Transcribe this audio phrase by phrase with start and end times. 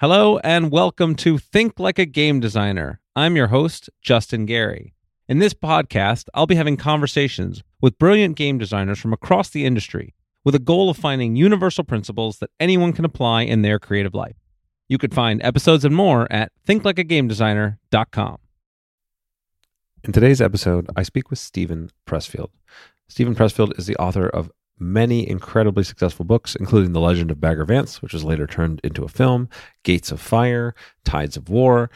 [0.00, 2.98] Hello and welcome to Think Like a Game Designer.
[3.14, 4.92] I'm your host, Justin Gary.
[5.28, 10.12] In this podcast, I'll be having conversations with brilliant game designers from across the industry
[10.44, 14.34] with a goal of finding universal principles that anyone can apply in their creative life.
[14.88, 18.38] You could find episodes and more at thinklikeagamedesigner.com.
[20.02, 22.50] In today's episode, I speak with Steven Pressfield.
[23.08, 27.64] Steven Pressfield is the author of many incredibly successful books, including The Legend of Bagger
[27.64, 29.48] Vance, which was later turned into a film,
[29.82, 30.74] Gates of Fire,
[31.04, 31.90] Tides of War,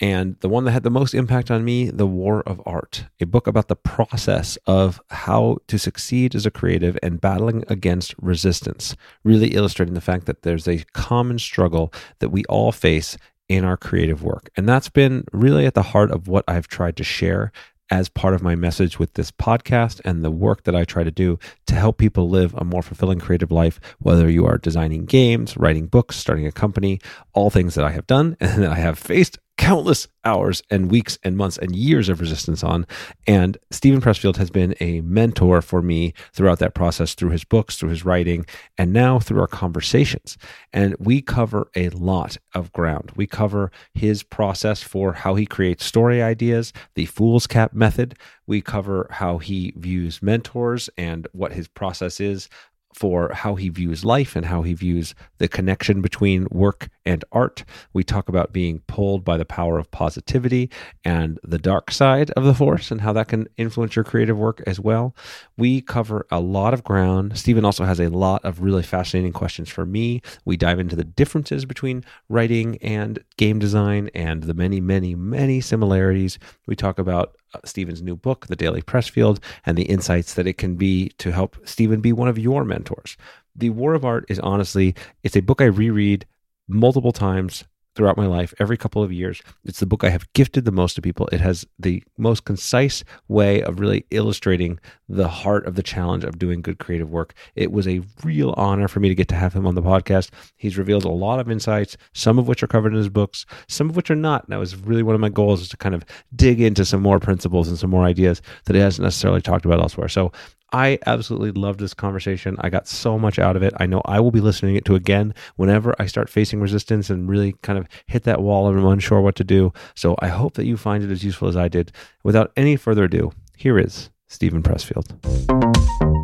[0.00, 3.26] and the one that had the most impact on me, The War of Art, a
[3.26, 8.96] book about the process of how to succeed as a creative and battling against resistance,
[9.22, 13.16] really illustrating the fact that there's a common struggle that we all face
[13.48, 14.50] in our creative work.
[14.56, 17.52] And that's been really at the heart of what I've tried to share
[17.90, 21.10] as part of my message with this podcast and the work that I try to
[21.10, 25.56] do to help people live a more fulfilling creative life, whether you are designing games,
[25.56, 27.00] writing books, starting a company,
[27.32, 31.18] all things that I have done and that I have faced countless hours and weeks
[31.22, 32.86] and months and years of resistance on.
[33.26, 37.76] And Steven Pressfield has been a mentor for me throughout that process through his books,
[37.76, 40.36] through his writing, and now through our conversations.
[40.72, 43.12] And we cover a lot of ground.
[43.14, 48.16] We cover his process for how he creates story ideas, the Foolscap method.
[48.46, 52.48] We cover how he views mentors and what his process is
[52.94, 57.64] for how he views life and how he views the connection between work and art.
[57.92, 60.70] We talk about being pulled by the power of positivity
[61.04, 64.62] and the dark side of the force and how that can influence your creative work
[64.66, 65.14] as well.
[65.56, 67.38] We cover a lot of ground.
[67.38, 70.22] Steven also has a lot of really fascinating questions for me.
[70.44, 75.60] We dive into the differences between writing and game design and the many, many, many
[75.60, 76.38] similarities.
[76.66, 80.58] We talk about uh, Steven's new book, The Daily Pressfield, and the insights that it
[80.58, 83.16] can be to help Stephen be one of your mentors.
[83.56, 86.26] The War of Art is honestly, it's a book I reread
[86.68, 89.40] multiple times throughout my life, every couple of years.
[89.64, 91.28] It's the book I have gifted the most to people.
[91.30, 96.38] It has the most concise way of really illustrating the heart of the challenge of
[96.38, 97.34] doing good creative work.
[97.54, 100.30] It was a real honor for me to get to have him on the podcast.
[100.56, 103.88] He's revealed a lot of insights, some of which are covered in his books, some
[103.88, 104.44] of which are not.
[104.44, 107.02] And that was really one of my goals is to kind of dig into some
[107.02, 110.08] more principles and some more ideas that he hasn't necessarily talked about elsewhere.
[110.08, 110.32] So
[110.72, 112.56] I absolutely loved this conversation.
[112.60, 113.72] I got so much out of it.
[113.76, 117.54] I know I will be listening to again whenever I start facing resistance and really
[117.62, 119.72] kind of hit that wall and I'm unsure what to do.
[119.94, 121.92] So I hope that you find it as useful as I did.
[122.22, 126.23] Without any further ado, here is Steven Pressfield.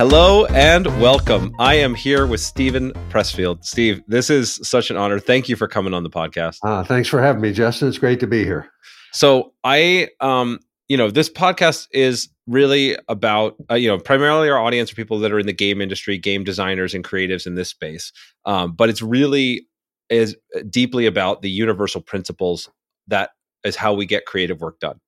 [0.00, 1.54] Hello and welcome.
[1.58, 3.66] I am here with Steven Pressfield.
[3.66, 5.20] Steve, this is such an honor.
[5.20, 6.56] Thank you for coming on the podcast.
[6.62, 7.88] Uh, thanks for having me, Justin.
[7.88, 8.70] It's great to be here.
[9.12, 10.58] So I, um,
[10.88, 15.18] you know, this podcast is really about, uh, you know, primarily our audience are people
[15.18, 18.10] that are in the game industry, game designers and creatives in this space.
[18.46, 19.66] Um, but it's really
[20.08, 20.34] is
[20.70, 22.70] deeply about the universal principles
[23.08, 23.32] that
[23.64, 24.98] is how we get creative work done.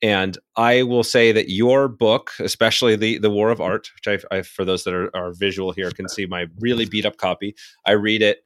[0.00, 4.36] And I will say that your book, especially the the War of Art, which I,
[4.36, 7.54] I for those that are, are visual here can see my really beat up copy.
[7.84, 8.44] I read it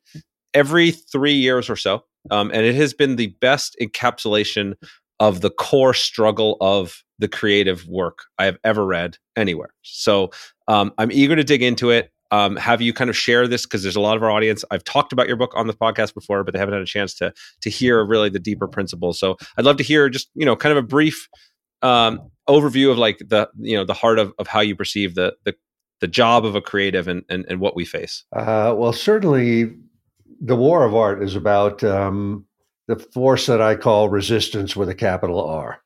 [0.55, 4.75] every three years or so, um, and it has been the best encapsulation
[5.21, 9.73] of the core struggle of the creative work I have ever read anywhere.
[9.83, 10.31] So
[10.69, 12.11] um, I'm eager to dig into it.
[12.33, 14.65] Um, have you kind of share this because there's a lot of our audience.
[14.71, 17.15] I've talked about your book on the podcast before, but they haven't had a chance
[17.17, 19.21] to to hear really the deeper principles.
[19.21, 21.29] So I'd love to hear just you know kind of a brief
[21.83, 25.37] um, overview of like the you know the heart of, of how you perceive the
[25.45, 25.55] the
[26.01, 28.25] the job of a creative and and, and what we face.
[28.35, 29.75] Uh, well, certainly,
[30.41, 32.47] the war of art is about um,
[32.89, 35.83] the force that I call resistance with a capital R,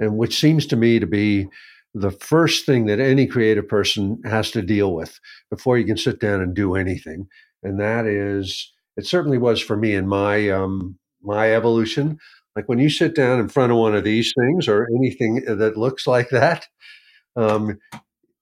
[0.00, 1.46] and which seems to me to be
[1.94, 6.20] the first thing that any creative person has to deal with before you can sit
[6.20, 7.28] down and do anything.
[7.62, 12.18] And that is, it certainly was for me in my um, my evolution.
[12.56, 15.76] Like when you sit down in front of one of these things or anything that
[15.76, 16.66] looks like that,
[17.36, 17.78] um,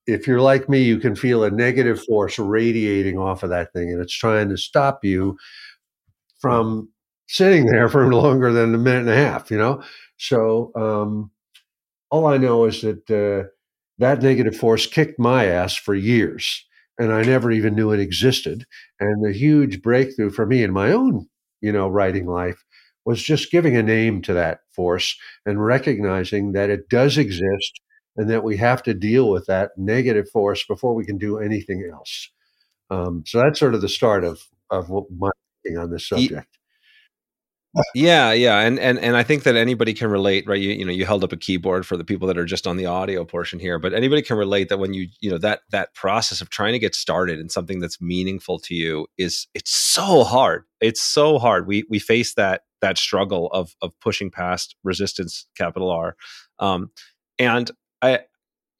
[0.06, 3.90] if you're like me, you can feel a negative force radiating off of that thing,
[3.90, 5.36] and it's trying to stop you
[6.40, 6.88] from
[7.28, 9.50] sitting there for longer than a minute and a half.
[9.50, 9.82] You know,
[10.18, 11.30] so um,
[12.12, 13.48] all I know is that uh,
[13.98, 16.64] that negative force kicked my ass for years,
[16.98, 18.66] and I never even knew it existed.
[19.00, 21.26] And the huge breakthrough for me in my own,
[21.62, 22.62] you know, writing life
[23.06, 25.16] was just giving a name to that force
[25.46, 27.80] and recognizing that it does exist
[28.16, 31.88] and that we have to deal with that negative force before we can do anything
[31.90, 32.30] else.
[32.90, 35.30] Um, so that's sort of the start of of my
[35.62, 36.58] thinking on this subject.
[37.94, 40.60] Yeah, yeah, and and and I think that anybody can relate, right?
[40.60, 42.76] You you know, you held up a keyboard for the people that are just on
[42.76, 45.94] the audio portion here, but anybody can relate that when you you know that that
[45.94, 50.22] process of trying to get started in something that's meaningful to you is it's so
[50.22, 50.64] hard.
[50.80, 51.66] It's so hard.
[51.66, 56.16] We we face that that struggle of of pushing past resistance, capital R,
[56.58, 56.90] um,
[57.38, 57.70] and
[58.02, 58.20] I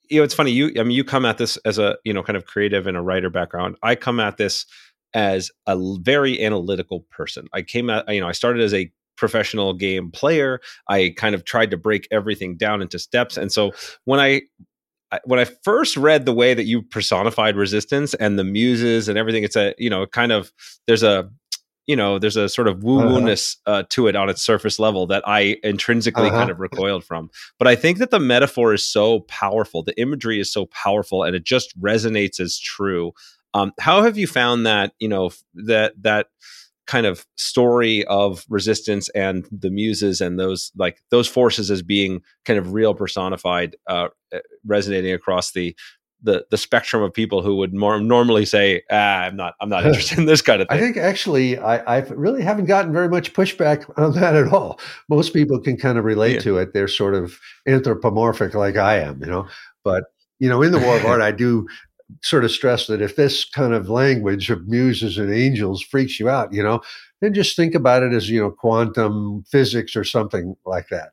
[0.09, 2.21] you know it's funny you i mean you come at this as a you know
[2.21, 4.65] kind of creative and a writer background i come at this
[5.13, 7.47] as a very analytical person.
[7.53, 10.59] I came out, you know, I started as a professional game player.
[10.87, 13.37] I kind of tried to break everything down into steps.
[13.37, 13.71] And so
[14.05, 14.41] when I
[15.25, 19.43] when I first read the way that you personified resistance and the muses and everything,
[19.43, 20.51] it's a you know kind of
[20.87, 21.29] there's a
[21.85, 23.77] you know there's a sort of woo woo ness uh-huh.
[23.77, 26.37] uh, to it on its surface level that I intrinsically uh-huh.
[26.37, 27.29] kind of recoiled from.
[27.59, 31.35] But I think that the metaphor is so powerful, the imagery is so powerful, and
[31.35, 33.13] it just resonates as true.
[33.53, 36.27] Um, how have you found that you know that that
[36.85, 42.21] kind of story of resistance and the muses and those like those forces as being
[42.45, 45.75] kind of real personified, uh, eh, resonating across the
[46.21, 49.85] the the spectrum of people who would more normally say, ah, I'm not I'm not
[49.87, 50.77] interested in this kind of thing.
[50.77, 54.79] I think actually I, I really haven't gotten very much pushback on that at all.
[55.09, 56.41] Most people can kind of relate yeah.
[56.41, 56.73] to it.
[56.73, 59.47] They're sort of anthropomorphic like I am, you know.
[59.83, 60.05] But
[60.39, 61.67] you know, in the war of art, I do
[62.21, 66.29] sort of stress that if this kind of language of muses and angels freaks you
[66.29, 66.81] out, you know,
[67.21, 71.11] then just think about it as, you know, quantum physics or something like that.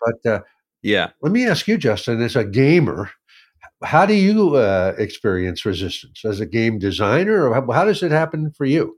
[0.00, 0.40] But uh,
[0.82, 3.10] yeah, let me ask you, Justin, as a gamer,
[3.82, 8.10] how do you uh, experience resistance as a game designer, or how, how does it
[8.10, 8.96] happen for you?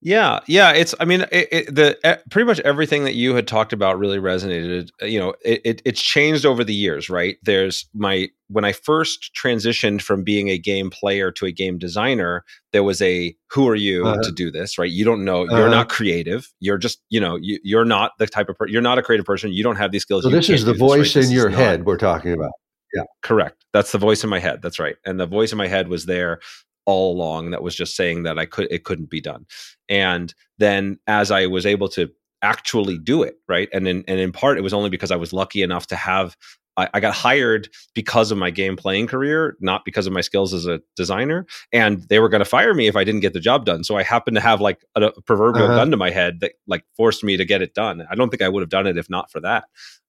[0.00, 0.72] Yeah, yeah.
[0.72, 0.94] It's.
[1.00, 4.90] I mean, it, it, the pretty much everything that you had talked about really resonated.
[5.02, 7.36] Uh, you know, it, it, it's changed over the years, right?
[7.42, 12.44] There's my when I first transitioned from being a game player to a game designer.
[12.72, 14.22] There was a who are you uh-huh.
[14.22, 14.90] to do this, right?
[14.90, 15.44] You don't know.
[15.44, 15.68] You're uh-huh.
[15.68, 16.48] not creative.
[16.60, 18.72] You're just you know you, you're not the type of person.
[18.72, 19.52] You're not a creative person.
[19.52, 20.22] You don't have these skills.
[20.22, 21.24] So this is the voice right?
[21.24, 22.52] in your head not, we're talking about.
[22.94, 23.64] Yeah, correct.
[23.72, 24.62] That's the voice in my head.
[24.62, 24.96] That's right.
[25.04, 26.40] And the voice in my head was there
[26.88, 29.44] all along that was just saying that I could it couldn't be done.
[29.90, 32.08] And then as I was able to
[32.40, 33.68] actually do it, right?
[33.74, 36.34] And in and in part it was only because I was lucky enough to have
[36.78, 40.54] I, I got hired because of my game playing career, not because of my skills
[40.54, 41.44] as a designer.
[41.72, 43.84] And they were going to fire me if I didn't get the job done.
[43.84, 45.76] So I happened to have like a, a proverbial uh-huh.
[45.76, 48.06] gun to my head that like forced me to get it done.
[48.10, 49.64] I don't think I would have done it if not for that.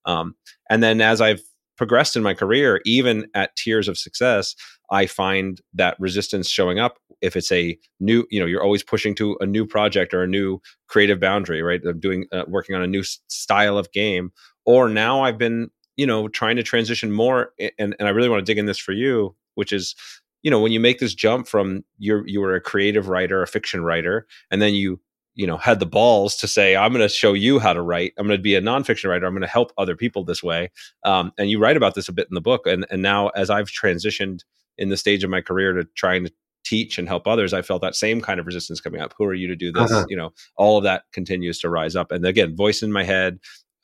[0.05, 0.35] Um,
[0.69, 1.41] and then as I've
[1.79, 4.53] progressed in my career, even at tiers of success,
[4.91, 9.15] I find that resistance showing up if it's a new, you know, you're always pushing
[9.15, 10.59] to a new project or a new
[10.89, 11.79] creative boundary, right?
[11.85, 14.31] I'm doing, uh, working on a new style of game.
[14.65, 17.53] Or now I've been, you know, trying to transition more.
[17.79, 19.95] And, and I really want to dig in this for you, which is,
[20.43, 23.47] you know, when you make this jump from you're, you were a creative writer, a
[23.47, 24.99] fiction writer, and then you
[25.35, 28.13] you know had the balls to say i'm going to show you how to write
[28.17, 30.69] i'm going to be a nonfiction writer i'm going to help other people this way
[31.05, 33.49] um, and you write about this a bit in the book and and now as
[33.49, 34.39] i've transitioned
[34.77, 36.31] in the stage of my career to trying to
[36.65, 39.33] teach and help others i felt that same kind of resistance coming up who are
[39.33, 40.05] you to do this uh-huh.
[40.09, 43.39] you know all of that continues to rise up and again voice in my head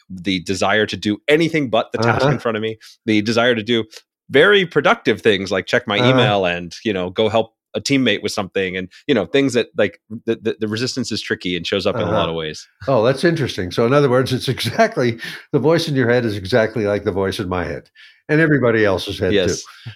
[0.10, 2.34] the desire to do anything but the task uh-huh.
[2.34, 3.84] in front of me the desire to do
[4.30, 6.10] very productive things like check my uh-huh.
[6.10, 9.68] email and you know go help a teammate with something and you know things that
[9.78, 12.06] like the, the, the resistance is tricky and shows up uh-huh.
[12.06, 12.32] in a lot uh-huh.
[12.32, 15.20] of ways oh that's interesting so in other words it's exactly
[15.52, 17.90] the voice in your head is exactly like the voice in my head
[18.30, 19.64] and everybody else's head yes.
[19.64, 19.92] too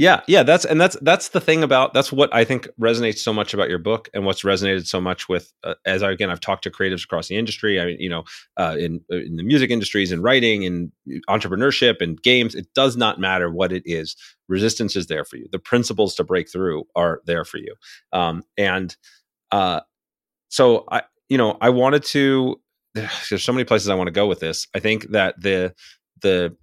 [0.00, 3.34] yeah, yeah, that's and that's that's the thing about that's what I think resonates so
[3.34, 6.40] much about your book and what's resonated so much with uh, as I again I've
[6.40, 7.78] talked to creatives across the industry.
[7.78, 8.24] I mean, you know,
[8.56, 10.90] uh, in uh, in the music industries and writing and
[11.28, 14.16] entrepreneurship and games, it does not matter what it is.
[14.48, 15.46] Resistance is there for you.
[15.52, 17.74] The principles to break through are there for you.
[18.10, 18.96] Um, and
[19.52, 19.80] uh,
[20.48, 22.58] so I, you know, I wanted to.
[22.94, 24.66] There's so many places I want to go with this.
[24.74, 25.74] I think that the
[26.22, 26.56] the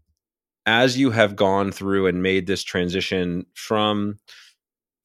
[0.67, 4.19] as you have gone through and made this transition from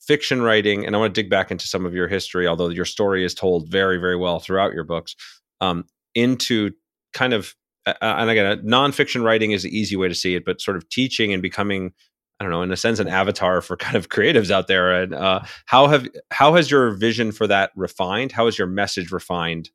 [0.01, 2.85] fiction writing, and I want to dig back into some of your history, although your
[2.85, 5.15] story is told very, very well throughout your books,
[5.61, 6.73] um, into
[7.15, 7.55] kind of,
[7.87, 10.89] uh, and again, nonfiction writing is the easy way to see it, but sort of
[10.89, 11.93] teaching and becoming,
[12.41, 14.93] I don't know, in a sense, an avatar for kind of creatives out there.
[14.93, 18.33] And uh, how have how has your vision for that refined?
[18.33, 19.71] How has your message refined?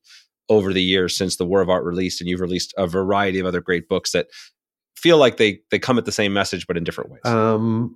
[0.50, 3.46] over the years since the War of Art released, and you've released a variety of
[3.46, 4.28] other great books that
[4.98, 7.26] feel like they they come at the same message but in different ways?
[7.26, 7.96] Um,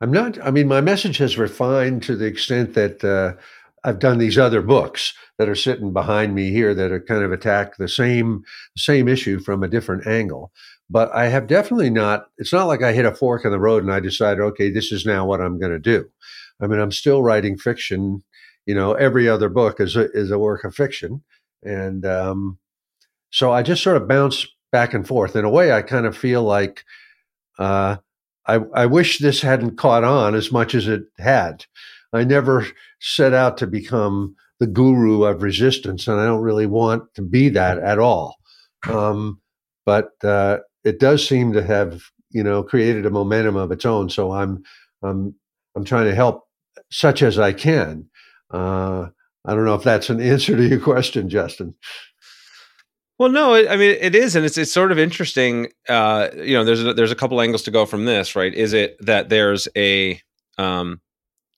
[0.00, 0.38] I'm not.
[0.44, 3.40] I mean, my message has refined to the extent that uh,
[3.84, 7.32] I've done these other books that are sitting behind me here that are kind of
[7.32, 8.44] attack the same
[8.76, 10.52] same issue from a different angle.
[10.90, 12.26] But I have definitely not.
[12.38, 14.90] It's not like I hit a fork in the road and I decided, okay, this
[14.92, 16.08] is now what I'm going to do.
[16.60, 18.22] I mean, I'm still writing fiction
[18.68, 21.24] you know, every other book is a, is a work of fiction.
[21.62, 22.58] And um,
[23.30, 25.36] so I just sort of bounce back and forth.
[25.36, 26.84] In a way, I kind of feel like
[27.58, 27.96] uh,
[28.46, 31.64] I, I wish this hadn't caught on as much as it had.
[32.12, 32.66] I never
[33.00, 37.48] set out to become the guru of resistance, and I don't really want to be
[37.50, 38.36] that at all.
[38.88, 39.40] Um,
[39.84, 44.08] but uh, it does seem to have, you know, created a momentum of its own.
[44.10, 44.62] So I'm,
[45.02, 45.34] I'm,
[45.76, 46.44] I'm trying to help
[46.90, 48.08] such as I can.
[48.50, 49.08] Uh,
[49.44, 51.74] I don't know if that's an answer to your question, Justin.
[53.18, 55.68] Well, no, I mean it is, and it's it's sort of interesting.
[55.88, 58.54] Uh, you know, there's a, there's a couple angles to go from this, right?
[58.54, 60.20] Is it that there's a
[60.56, 61.00] um,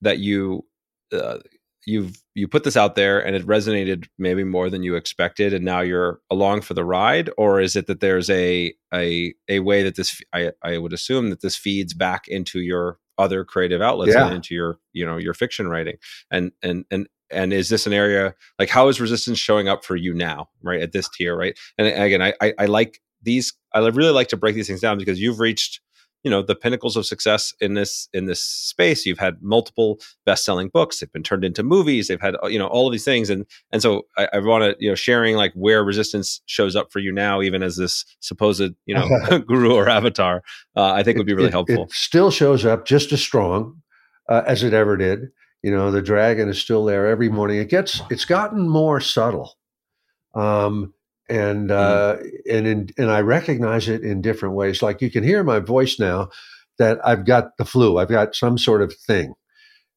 [0.00, 0.64] that you
[1.12, 1.38] uh,
[1.86, 5.64] you've you put this out there and it resonated maybe more than you expected, and
[5.64, 9.82] now you're along for the ride, or is it that there's a a a way
[9.82, 14.14] that this I I would assume that this feeds back into your other creative outlets
[14.14, 14.24] yeah.
[14.24, 15.96] and into your you know your fiction writing
[16.30, 19.96] and and and and is this an area like how is resistance showing up for
[19.96, 21.58] you now right at this tier right?
[21.78, 24.98] And again i i, I like these i really like to break these things down
[24.98, 25.80] because you've reached
[26.22, 29.06] you know the pinnacles of success in this in this space.
[29.06, 31.00] You've had multiple best-selling books.
[31.00, 32.08] They've been turned into movies.
[32.08, 33.30] They've had you know all of these things.
[33.30, 36.92] And and so i, I want to you know sharing like where resistance shows up
[36.92, 39.08] for you now even as this supposed you know
[39.46, 40.42] guru or avatar
[40.76, 41.84] uh, i think would be really it, helpful.
[41.84, 43.80] it still shows up just as strong
[44.28, 45.28] uh, as it ever did
[45.62, 47.58] you know, the dragon is still there every morning.
[47.58, 49.56] It gets it's gotten more subtle.
[50.34, 50.94] Um,
[51.28, 52.56] and uh, mm-hmm.
[52.56, 54.82] and in, and I recognize it in different ways.
[54.82, 56.30] Like you can hear my voice now
[56.78, 57.98] that I've got the flu.
[57.98, 59.34] I've got some sort of thing,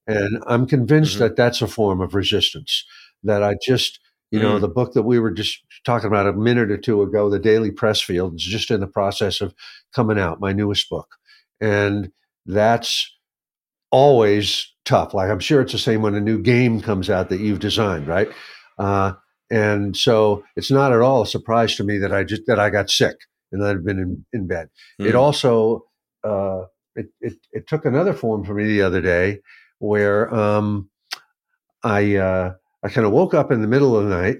[0.05, 1.23] and I'm convinced mm-hmm.
[1.23, 2.85] that that's a form of resistance.
[3.23, 3.99] That I just
[4.31, 4.61] you know mm-hmm.
[4.61, 7.71] the book that we were just talking about a minute or two ago, the Daily
[7.71, 9.55] Pressfield, is just in the process of
[9.93, 10.39] coming out.
[10.39, 11.15] My newest book,
[11.59, 12.11] and
[12.45, 13.12] that's
[13.93, 15.13] always tough.
[15.13, 18.07] Like I'm sure it's the same when a new game comes out that you've designed,
[18.07, 18.27] right?
[18.79, 19.13] Uh,
[19.51, 22.71] and so it's not at all a surprise to me that I just that I
[22.71, 23.15] got sick
[23.51, 24.69] and that I've been in, in bed.
[24.99, 25.05] Mm.
[25.05, 25.17] It hmm.
[25.17, 25.85] also
[26.23, 26.63] uh,
[26.95, 29.41] it, it, it took another form for me the other day
[29.77, 30.89] where um,
[31.83, 34.37] I uh, I kind of woke up in the middle of the night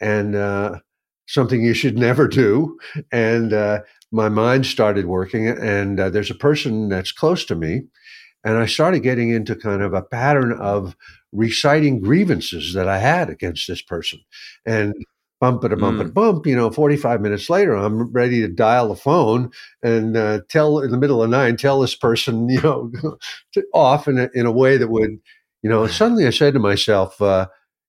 [0.00, 0.80] and uh,
[1.28, 2.76] something you should never do,
[3.12, 5.46] and uh, my mind started working.
[5.46, 7.82] And uh, there's a person that's close to me
[8.46, 10.96] and I started getting into kind of a pattern of
[11.32, 14.20] reciting grievances that I had against this person.
[14.64, 14.94] And
[15.40, 16.14] bump it a bump it mm.
[16.14, 19.50] bump, you know, 45 minutes later, I'm ready to dial the phone
[19.82, 22.92] and uh, tell in the middle of the night, tell this person, you know,
[23.74, 25.18] off in a, in a way that would,
[25.62, 27.48] you know, suddenly I said to myself, uh,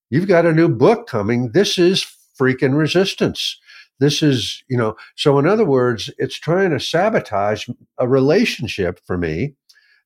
[0.10, 1.52] you've got a new book coming.
[1.52, 2.04] This is
[2.42, 3.60] freaking resistance.
[4.00, 9.20] This is, you know, so in other words, it's trying to sabotage a relationship for
[9.20, 9.54] me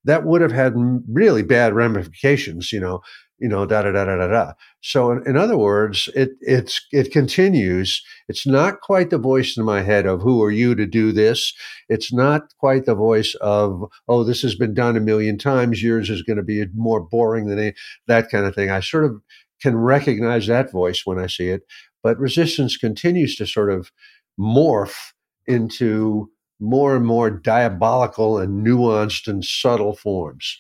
[0.06, 0.74] that would have had
[1.08, 3.02] really bad ramifications, you know,
[3.42, 4.54] you know, da da da da da da.
[4.82, 8.04] So, in, in, other words, it it's it continues.
[8.28, 11.54] It's not quite the voice in my head of "Who are you to do this?"
[11.90, 15.82] It's not quite the voice of "Oh, this has been done a million times.
[15.82, 17.74] Yours is going to be more boring than a,
[18.08, 19.20] that kind of thing." I sort of
[19.60, 21.64] can recognize that voice when I see it,
[22.04, 23.92] but resistance continues to sort of
[24.40, 25.14] morph
[25.48, 26.30] into
[26.62, 30.60] more and more diabolical and nuanced and subtle forms.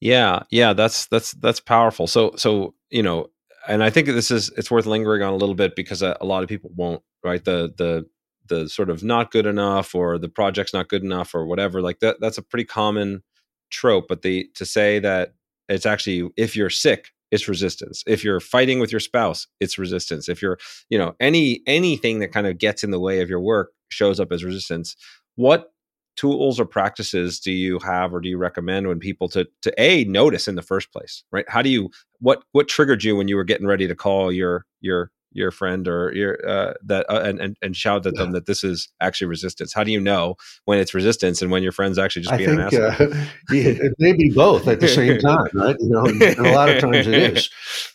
[0.00, 2.06] Yeah, yeah, that's that's that's powerful.
[2.06, 3.28] So so you know,
[3.66, 6.26] and I think this is it's worth lingering on a little bit because a, a
[6.26, 8.06] lot of people won't right the the
[8.46, 12.00] the sort of not good enough or the project's not good enough or whatever like
[12.00, 13.22] that that's a pretty common
[13.70, 15.34] trope but the to say that
[15.68, 20.28] it's actually if you're sick it's resistance if you're fighting with your spouse it's resistance
[20.28, 20.58] if you're
[20.90, 24.20] you know any anything that kind of gets in the way of your work shows
[24.20, 24.96] up as resistance
[25.36, 25.70] what
[26.16, 30.04] tools or practices do you have or do you recommend when people to to a
[30.04, 31.44] notice in the first place right?
[31.48, 34.64] How do you what what triggered you when you were getting ready to call your
[34.80, 38.46] your your friend or your uh, that uh, and, and and shout at them that
[38.46, 39.72] this is actually resistance?
[39.72, 42.56] How do you know when it's resistance and when your friend's actually just I being
[42.56, 43.12] think, an asshole?
[43.18, 45.76] uh, it may be both at the same time right?
[45.80, 47.50] You know and, and a lot of times it is.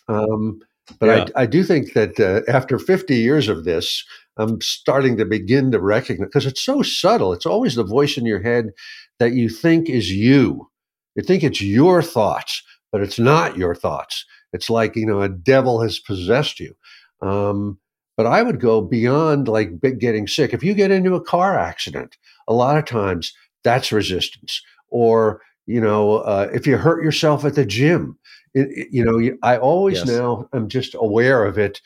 [0.08, 0.60] Um,
[0.98, 1.26] but yeah.
[1.36, 4.04] I, I do think that uh, after 50 years of this
[4.40, 7.32] I'm starting to begin to recognize because it's so subtle.
[7.32, 8.70] It's always the voice in your head
[9.18, 10.70] that you think is you.
[11.14, 14.24] You think it's your thoughts, but it's not your thoughts.
[14.52, 16.74] It's like, you know, a devil has possessed you.
[17.20, 17.78] Um,
[18.16, 20.52] but I would go beyond like getting sick.
[20.52, 22.16] If you get into a car accident,
[22.48, 23.32] a lot of times
[23.64, 24.62] that's resistance.
[24.88, 28.18] Or, you know, uh, if you hurt yourself at the gym,
[28.54, 30.08] it, it, you know, I always yes.
[30.08, 31.80] now am just aware of it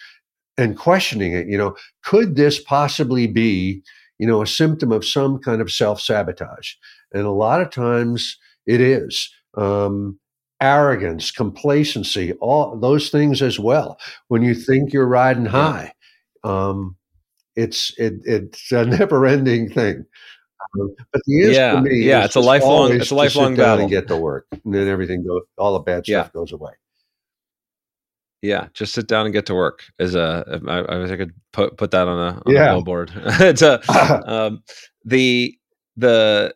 [0.59, 1.47] and questioning it.
[1.47, 3.83] You know, could this possibly be,
[4.19, 6.73] you know, a symptom of some kind of self sabotage?
[7.13, 9.31] And a lot of times it is.
[9.57, 10.19] Um,
[10.61, 13.99] arrogance, complacency, all those things as well.
[14.29, 15.93] When you think you're riding high,
[16.43, 16.97] um,
[17.57, 20.05] it's it, it's a never ending thing.
[20.81, 23.83] Um, but the answer yeah, to me yeah, it's a lifelong it's a lifelong battle
[23.83, 26.39] and get to work, and then everything goes, all the bad stuff yeah.
[26.39, 26.73] goes away.
[28.45, 29.85] Yeah, just sit down and get to work.
[29.99, 32.71] Is a I, I wish I could put put that on a, on yeah.
[32.71, 33.11] a billboard.
[33.17, 33.81] it's a
[34.31, 34.63] um,
[35.03, 35.57] the
[35.97, 36.55] the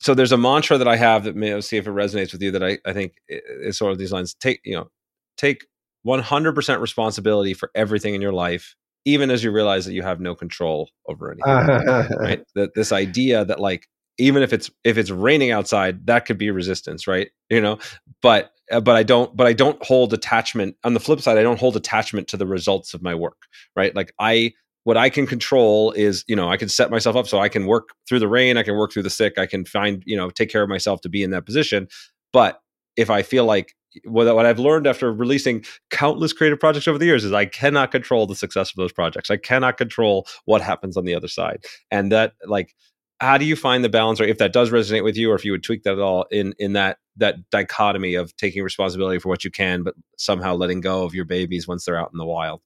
[0.00, 2.50] so there's a mantra that I have that may see if it resonates with you
[2.50, 4.34] that I, I think is sort of these lines.
[4.34, 4.90] Take, you know,
[5.36, 5.66] take
[6.06, 10.34] 100% responsibility for everything in your life, even as you realize that you have no
[10.34, 12.18] control over anything.
[12.18, 12.42] right?
[12.54, 13.86] That this idea that like
[14.18, 17.28] even if it's if it's raining outside, that could be resistance, right?
[17.48, 17.78] You know,
[18.22, 20.76] but uh, but I don't but I don't hold attachment.
[20.84, 23.46] On the flip side, I don't hold attachment to the results of my work,
[23.76, 23.94] right?
[23.94, 24.52] Like I
[24.84, 27.66] what I can control is, you know, I can set myself up so I can
[27.66, 30.30] work through the rain, I can work through the sick, I can find, you know,
[30.30, 31.86] take care of myself to be in that position.
[32.32, 32.60] But
[32.96, 33.74] if I feel like
[34.04, 37.90] what, what I've learned after releasing countless creative projects over the years is I cannot
[37.90, 39.30] control the success of those projects.
[39.30, 41.64] I cannot control what happens on the other side.
[41.90, 42.74] And that like
[43.20, 45.44] how do you find the balance or if that does resonate with you or if
[45.44, 49.28] you would tweak that at all in in that that dichotomy of taking responsibility for
[49.28, 52.24] what you can but somehow letting go of your babies once they're out in the
[52.24, 52.60] wild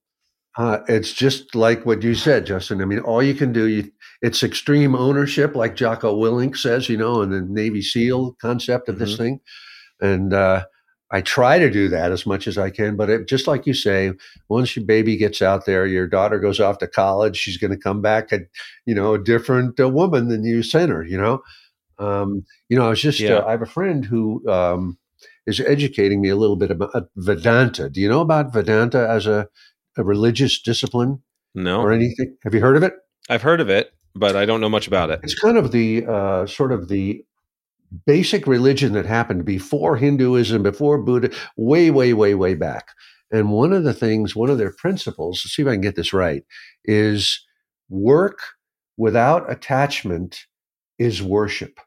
[0.57, 2.81] uh, it's just like what you said, Justin.
[2.81, 3.91] I mean, all you can do, you,
[4.23, 8.95] it's extreme ownership, like Jocko Willink says, you know, and the Navy SEAL concept of
[8.95, 9.05] mm-hmm.
[9.05, 9.41] this thing.
[10.01, 10.65] And uh,
[11.15, 12.97] I try to do that as much as I can.
[12.97, 14.13] But it, just like you say,
[14.49, 17.77] once your baby gets out there, your daughter goes off to college, she's going to
[17.79, 18.41] come back a,
[18.85, 21.05] you know, a different uh, woman than you sent her.
[21.05, 21.43] You know,
[22.01, 23.35] um, you know, I was just, uh, yeah.
[23.37, 24.99] uh, I have a friend who um,
[25.47, 27.89] is educating me a little bit about Vedanta.
[27.89, 29.49] Do you know about Vedanta as a
[29.97, 31.23] a religious discipline?
[31.55, 31.81] No.
[31.81, 32.37] Or anything?
[32.43, 32.95] Have you heard of it?
[33.31, 35.21] I've heard of it, but I don't know much about it.
[35.23, 37.25] It's kind of the uh, sort of the
[38.07, 42.89] basic religion that happened before Hinduism, before Buddha, way, way, way, way back.
[43.31, 45.97] And one of the things, one of their principles, let's see if I can get
[45.97, 46.45] this right,
[46.85, 47.45] is
[47.89, 48.39] work
[48.97, 50.47] without attachment
[50.99, 51.81] is worship.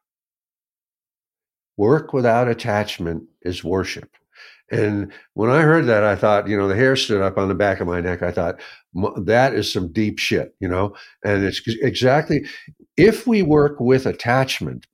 [1.78, 4.10] Work without attachment is worship.
[4.69, 7.56] And when I heard that, I thought, you know, the hair stood up on the
[7.56, 8.22] back of my neck.
[8.22, 8.60] I thought,
[9.15, 10.95] that is some deep shit, you know?
[11.24, 12.45] And it's exactly
[12.98, 14.86] if we work with attachment,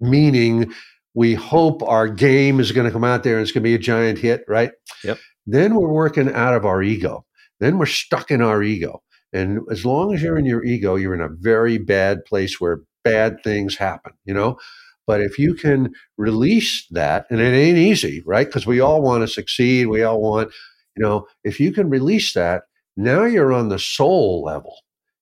[0.00, 0.72] meaning
[1.14, 3.74] we hope our game is going to come out there and it's going to be
[3.74, 4.72] a giant hit, right?
[5.04, 5.18] Yep.
[5.46, 7.24] Then we're working out of our ego.
[7.58, 9.02] Then we're stuck in our ego.
[9.32, 12.80] And as long as you're in your ego, you're in a very bad place where
[13.04, 14.58] bad things happen, you know?
[15.06, 18.46] But if you can release that, and it ain't easy, right?
[18.46, 19.86] Because we all want to succeed.
[19.86, 20.52] We all want,
[20.96, 22.62] you know, if you can release that,
[22.96, 24.76] now you're on the soul level,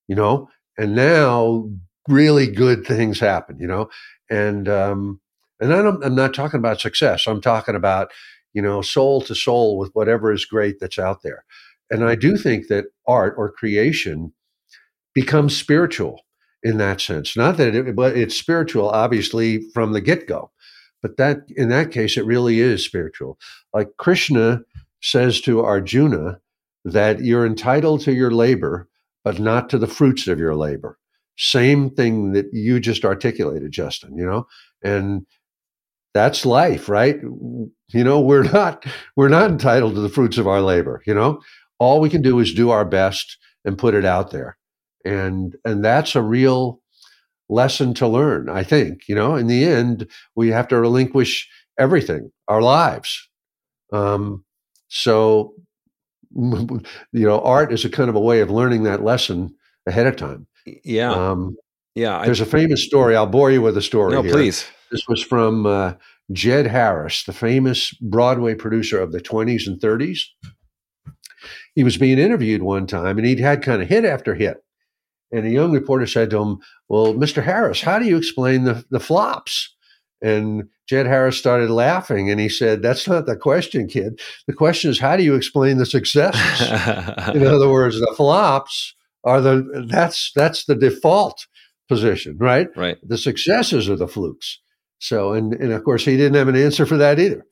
[0.06, 1.70] you know, and now
[2.08, 3.88] really good things happen, you know,
[4.30, 5.20] and um,
[5.60, 7.26] and I'm, I'm not talking about success.
[7.26, 8.10] I'm talking about,
[8.52, 11.44] you know, soul to soul with whatever is great that's out there.
[11.90, 14.32] And I do think that art or creation
[15.14, 16.22] becomes spiritual
[16.62, 17.36] in that sense.
[17.36, 20.50] Not that it, but it's spiritual, obviously, from the get go.
[21.02, 23.38] But that in that case, it really is spiritual.
[23.72, 24.62] Like Krishna
[25.00, 26.40] says to Arjuna
[26.84, 28.88] that you're entitled to your labor,
[29.24, 30.98] but not to the fruits of your labor.
[31.38, 34.46] Same thing that you just articulated, Justin, you know?
[34.82, 35.26] And
[36.14, 37.16] that's life, right?
[37.22, 38.84] You know, we're not
[39.16, 41.40] we're not entitled to the fruits of our labor, you know?
[41.78, 44.56] All we can do is do our best and put it out there
[45.04, 46.80] and and that's a real
[47.48, 51.48] lesson to learn i think you know in the end we have to relinquish
[51.78, 53.28] everything our lives
[53.92, 54.44] um,
[54.88, 55.54] so
[56.34, 59.54] you know art is a kind of a way of learning that lesson
[59.86, 60.46] ahead of time
[60.84, 61.56] yeah um,
[61.94, 64.32] yeah there's a famous story i'll bore you with a story no here.
[64.32, 65.92] please this was from uh,
[66.32, 70.20] jed harris the famous broadway producer of the 20s and 30s
[71.74, 74.62] he was being interviewed one time and he'd had kind of hit after hit
[75.30, 77.42] and a young reporter said to him, Well, Mr.
[77.42, 79.74] Harris, how do you explain the, the flops?
[80.20, 84.20] And Jed Harris started laughing and he said, That's not the question, kid.
[84.46, 86.68] The question is, how do you explain the successes?
[87.34, 91.46] In other words, the flops are the that's that's the default
[91.88, 92.68] position, right?
[92.76, 92.98] Right.
[93.02, 94.60] The successes are the flukes.
[95.00, 97.46] So, and and of course, he didn't have an answer for that either.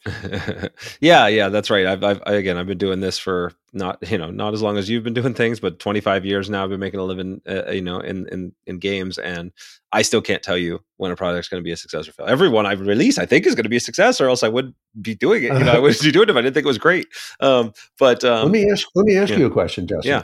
[1.01, 1.87] yeah, yeah, that's right.
[1.87, 4.91] I've, I've again, I've been doing this for not you know not as long as
[4.91, 6.65] you've been doing things, but 25 years now.
[6.65, 9.53] I've been making a living, uh, you know, in in in games, and
[9.93, 12.27] I still can't tell you when a project's going to be a success or fail.
[12.27, 14.49] Every one I release, I think, is going to be a success, or else I
[14.49, 15.53] would be doing it.
[15.53, 17.07] You know, I would be doing it if I didn't think it was great.
[17.39, 19.39] Um, but um, let me ask let me ask yeah.
[19.39, 20.11] you a question, Justin.
[20.11, 20.23] Yeah.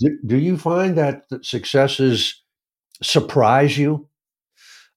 [0.00, 2.42] Do, do you find that successes
[3.02, 4.08] surprise you?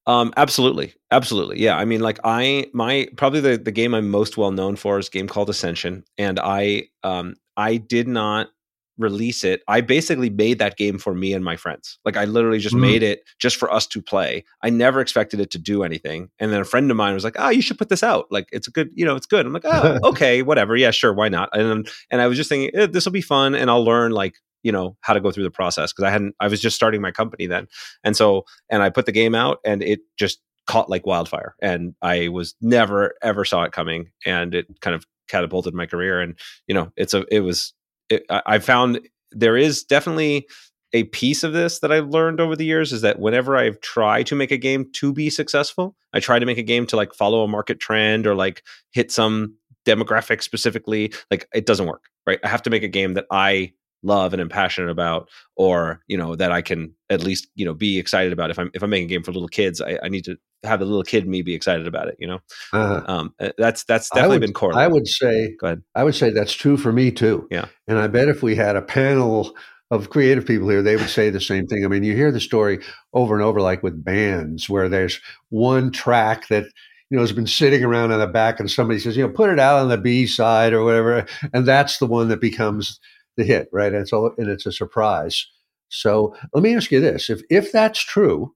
[0.05, 1.61] Um, absolutely, absolutely.
[1.61, 4.99] Yeah, I mean, like I, my probably the the game I'm most well known for
[4.99, 8.49] is a game called Ascension, and I, um, I did not
[8.97, 9.61] release it.
[9.67, 11.99] I basically made that game for me and my friends.
[12.05, 12.81] Like I literally just mm.
[12.81, 14.43] made it just for us to play.
[14.61, 16.29] I never expected it to do anything.
[16.39, 18.27] And then a friend of mine was like, "Oh, you should put this out.
[18.29, 20.75] Like it's a good, you know, it's good." I'm like, "Oh, okay, whatever.
[20.75, 23.55] Yeah, sure, why not?" And and I was just thinking, eh, this will be fun,
[23.55, 26.35] and I'll learn like you know how to go through the process because I hadn't
[26.39, 27.67] I was just starting my company then.
[28.03, 31.93] And so and I put the game out and it just caught like wildfire and
[32.01, 36.37] I was never ever saw it coming and it kind of catapulted my career and
[36.67, 37.73] you know it's a it was
[38.09, 40.47] it, I found there is definitely
[40.93, 44.27] a piece of this that I've learned over the years is that whenever I've tried
[44.27, 47.15] to make a game to be successful, I try to make a game to like
[47.15, 52.39] follow a market trend or like hit some demographic specifically, like it doesn't work, right?
[52.43, 53.73] I have to make a game that I
[54.03, 57.73] love and am passionate about or you know that i can at least you know
[57.73, 58.51] be excited about.
[58.51, 60.79] If i'm if i'm making a game for little kids i, I need to have
[60.79, 62.39] the little kid me be excited about it you know?
[62.71, 65.83] Uh, um, eh, that's that's definitely would, been core i would say go ahead.
[65.95, 67.47] I would say that's true for me too.
[67.49, 67.65] Yeah.
[67.87, 69.55] And i bet if we had a panel
[69.91, 71.85] of creative people here they would say the same thing.
[71.85, 72.79] I mean you hear the story
[73.13, 76.65] over and over like with bands where there's one track that
[77.13, 79.51] you know, has been sitting around in the back and somebody says, you know, put
[79.51, 81.27] it out on the B side or whatever.
[81.53, 82.99] And that's the one that becomes
[83.37, 83.91] the hit, right?
[83.91, 85.47] And it's all, and it's a surprise.
[85.89, 88.53] So let me ask you this: if if that's true,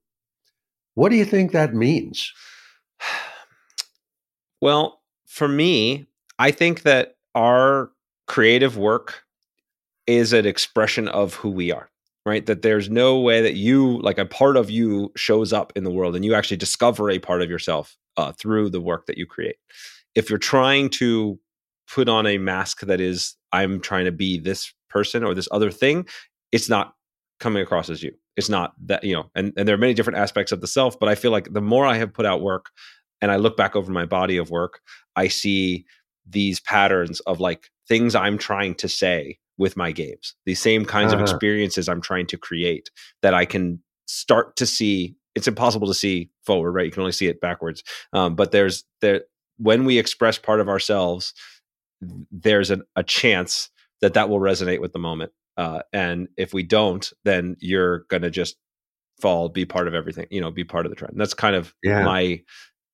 [0.95, 2.33] what do you think that means?
[4.59, 6.07] Well, for me,
[6.39, 7.91] I think that our
[8.25, 9.23] creative work
[10.07, 11.89] is an expression of who we are
[12.25, 15.83] right that there's no way that you like a part of you shows up in
[15.83, 19.17] the world and you actually discover a part of yourself uh, through the work that
[19.17, 19.55] you create
[20.15, 21.39] if you're trying to
[21.93, 25.71] put on a mask that is i'm trying to be this person or this other
[25.71, 26.05] thing
[26.51, 26.93] it's not
[27.39, 28.11] coming across as you.
[28.35, 30.99] It's not that you know and, and there are many different aspects of the self
[30.99, 32.67] but i feel like the more i have put out work
[33.21, 34.79] and i look back over my body of work
[35.15, 35.85] i see
[36.29, 41.13] these patterns of like things i'm trying to say with my games these same kinds
[41.13, 41.23] uh-huh.
[41.23, 42.91] of experiences i'm trying to create
[43.23, 46.85] that i can start to see it's impossible to see forward right?
[46.85, 47.83] You can only see it backwards.
[48.11, 49.21] Um, but there's there
[49.57, 51.33] when we express part of ourselves
[52.01, 53.69] there's an, a chance
[54.01, 55.31] that that will resonate with the moment.
[55.57, 58.57] Uh, and if we don't, then you're going to just
[59.19, 61.15] fall, be part of everything, you know, be part of the trend.
[61.17, 62.03] That's kind of yeah.
[62.03, 62.41] my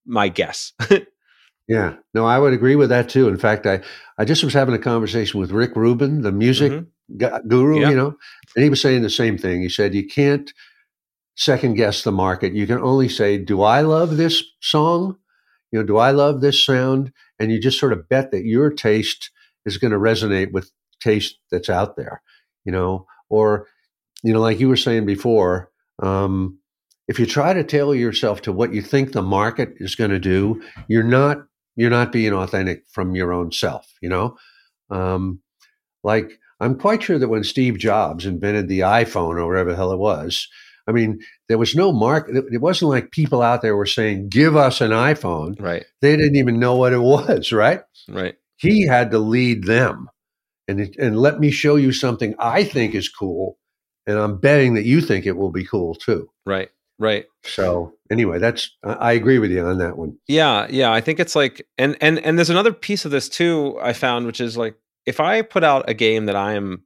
[0.06, 0.72] my guess.
[1.68, 3.28] yeah, no, I would agree with that too.
[3.28, 3.82] In fact, I
[4.18, 7.48] I just was having a conversation with Rick Rubin, the music mm-hmm.
[7.48, 8.16] guru, you know,
[8.56, 9.62] and he was saying the same thing.
[9.62, 10.54] He said you can't
[11.36, 12.54] second guess the market.
[12.54, 15.18] You can only say, "Do I love this song?"
[15.73, 18.69] You know, "Do I love this sound?" And you just sort of bet that your
[18.69, 19.31] taste
[19.65, 22.21] is going to resonate with taste that's out there,
[22.63, 23.67] you know, or,
[24.23, 26.59] you know, like you were saying before, um,
[27.07, 30.19] if you try to tailor yourself to what you think the market is going to
[30.19, 31.38] do, you're not
[31.75, 33.91] you're not being authentic from your own self.
[34.01, 34.38] You know,
[34.89, 35.41] um,
[36.03, 39.91] like I'm quite sure that when Steve Jobs invented the iPhone or whatever the hell
[39.91, 40.47] it was,
[40.88, 42.43] I mean, there was no market.
[42.52, 45.86] It wasn't like people out there were saying, "Give us an iPhone." Right.
[46.02, 47.52] They didn't even know what it was.
[47.52, 47.82] Right.
[48.08, 48.36] Right.
[48.58, 50.10] He had to lead them
[50.67, 53.58] and it, and let me show you something I think is cool,
[54.08, 56.30] and I'm betting that you think it will be cool too.
[56.46, 56.69] Right.
[57.00, 57.26] Right.
[57.43, 60.17] So anyway, that's I agree with you on that one.
[60.28, 60.93] Yeah, yeah.
[60.93, 64.26] I think it's like and and and there's another piece of this too I found,
[64.26, 66.84] which is like if I put out a game that I am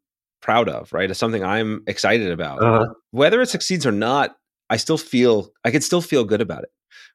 [0.48, 1.12] proud of, right?
[1.12, 2.64] It's something I'm excited about.
[2.64, 2.86] Uh-huh.
[3.12, 4.38] Whether it succeeds or not,
[4.70, 6.70] I still feel I can still feel good about it.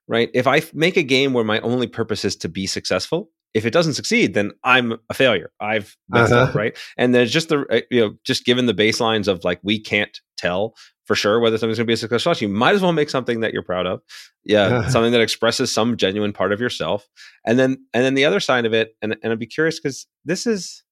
[0.06, 0.28] Right.
[0.34, 3.72] If I make a game where my only purpose is to be successful, if it
[3.72, 5.50] doesn't succeed, then I'm a failure.
[5.60, 6.50] I've messed uh-huh.
[6.50, 6.76] up, right?
[6.98, 10.20] And there's just the uh, you know just given the baselines of like we can't
[10.36, 10.74] tell
[11.06, 12.42] for sure whether something's going to be a success.
[12.42, 14.02] You might as well make something that you're proud of,
[14.44, 14.90] yeah, uh-huh.
[14.90, 17.08] something that expresses some genuine part of yourself.
[17.46, 20.06] And then and then the other side of it, and and I'd be curious because
[20.26, 20.82] this is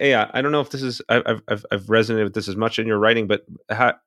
[0.00, 2.78] yeah, I don't know if this is I've, I've I've resonated with this as much
[2.78, 3.44] in your writing, but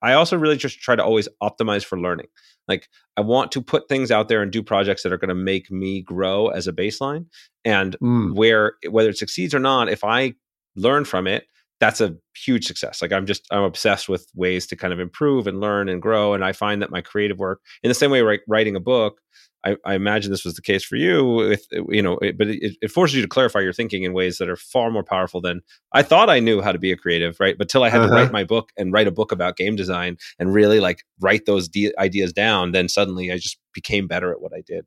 [0.02, 2.28] I also really just try to always optimize for learning.
[2.67, 5.36] Like I want to put things out there and do projects that are going to
[5.36, 7.28] make me grow as a baseline,
[7.63, 8.36] and mm.
[8.36, 10.34] where whether it succeeds or not, if I
[10.76, 11.45] learn from it,
[11.86, 13.02] that's a huge success.
[13.02, 16.34] Like I'm just I'm obsessed with ways to kind of improve and learn and grow,
[16.34, 19.19] and I find that my creative work, in the same way, like writing a book,
[19.65, 22.78] I, I, imagine this was the case for you with you know it, but it,
[22.82, 25.62] it, forces you to clarify your thinking in ways that are far more powerful than
[25.91, 28.10] i thought i knew how to be a creative right but till i had uh-huh.
[28.10, 31.45] to write my book and write a book about game design and really like write
[31.45, 34.86] those de- ideas down then suddenly i just became better at what i did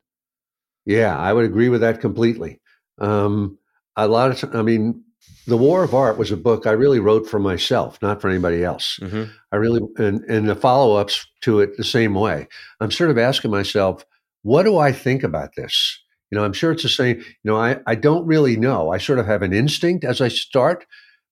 [0.87, 2.61] yeah i would agree with that completely
[2.99, 3.59] um,
[3.97, 5.03] a lot of i mean
[5.47, 8.63] The War of Art was a book I really wrote for myself, not for anybody
[8.63, 8.99] else.
[9.01, 9.25] Mm-hmm.
[9.51, 12.49] I really, and, and the follow ups to it the same way.
[12.81, 14.05] I'm sort of asking myself,
[14.43, 15.99] what do I think about this?
[16.31, 17.19] You know, I'm sure it's the same.
[17.19, 18.91] You know, I, I don't really know.
[18.91, 20.85] I sort of have an instinct as I start,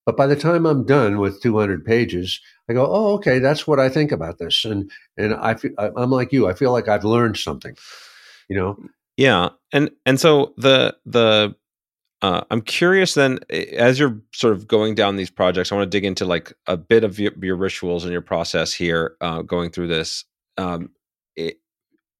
[0.06, 3.78] but by the time I'm done with 200 pages, I go, oh, okay, that's what
[3.78, 4.64] I think about this.
[4.64, 7.76] And, and I feel, I'm like you, I feel like I've learned something,
[8.48, 8.78] you know?
[9.16, 9.50] Yeah.
[9.72, 11.54] And, and so the, the,
[12.26, 15.96] uh, I'm curious then, as you're sort of going down these projects, I want to
[15.96, 19.70] dig into like a bit of your, your rituals and your process here, uh, going
[19.70, 20.24] through this.
[20.58, 20.90] Um,
[21.36, 21.58] it,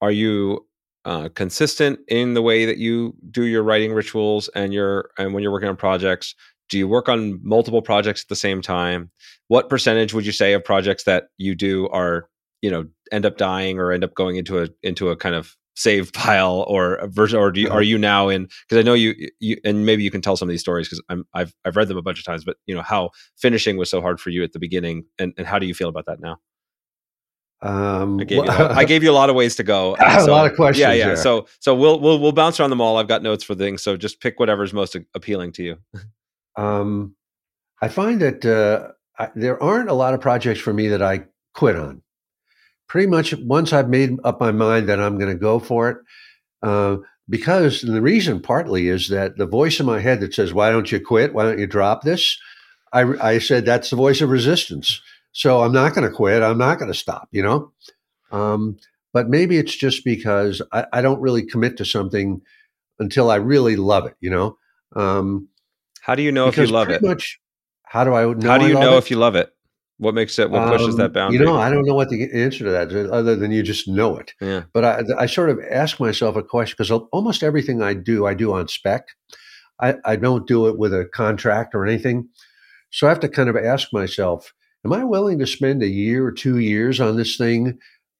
[0.01, 0.65] are you
[1.05, 5.43] uh, consistent in the way that you do your writing rituals and your and when
[5.43, 6.37] you're working on projects?
[6.69, 9.11] Do you work on multiple projects at the same time?
[9.49, 12.29] What percentage would you say of projects that you do are
[12.63, 15.57] you know end up dying or end up going into a into a kind of
[15.77, 18.95] save pile or a version or do you, are you now in because i know
[18.95, 21.77] you you and maybe you can tell some of these stories because i'm i've i've
[21.77, 24.31] read them a bunch of times but you know how finishing was so hard for
[24.31, 26.39] you at the beginning and, and how do you feel about that now
[27.63, 29.97] um, I gave, you a lot, I gave you a lot of ways to go.
[29.97, 30.79] So, a lot of questions.
[30.79, 31.15] Yeah, yeah.
[31.15, 32.99] So, so we'll we'll we'll bounce around them all.
[32.99, 33.83] I've got notes for things.
[33.83, 35.77] So just pick whatever's most appealing to you.
[36.57, 37.17] um,
[37.81, 41.25] I find that uh, I, there aren't a lot of projects for me that I
[41.55, 42.03] quit on
[42.89, 45.99] pretty much once I've made up my mind that I'm going to go for it,
[46.63, 46.97] uh,
[47.29, 50.91] because the reason partly is that the voice in my head that says, "Why don't
[50.91, 51.35] you quit?
[51.35, 52.39] Why don't you drop this?"
[52.93, 55.01] I, I said that's the voice of resistance.
[55.33, 56.43] So I'm not going to quit.
[56.43, 57.29] I'm not going to stop.
[57.33, 57.73] You know,
[58.31, 58.79] um,
[59.13, 62.41] but maybe it's just because I, I, don't really commit to something
[62.99, 64.15] until I really love it.
[64.21, 64.59] You know.
[64.95, 65.49] Um,
[66.01, 67.03] how do you know if you love it?
[67.03, 67.41] Much,
[67.83, 68.49] how do I know?
[68.49, 68.99] How do you know it?
[68.99, 69.53] if you love it?
[69.99, 70.51] What makes it?
[70.51, 71.39] What pushes um, that boundary?
[71.39, 73.89] You know, I don't know what the answer to that is, other than you just
[73.89, 74.35] know it.
[74.41, 74.65] Yeah.
[74.75, 78.35] But I, I sort of ask myself a question because almost everything I do, I
[78.35, 79.09] do on spec.
[79.81, 82.29] I, I don't do it with a contract or anything.
[82.91, 84.53] So I have to kind of ask myself,
[84.85, 87.79] am I willing to spend a year or two years on this thing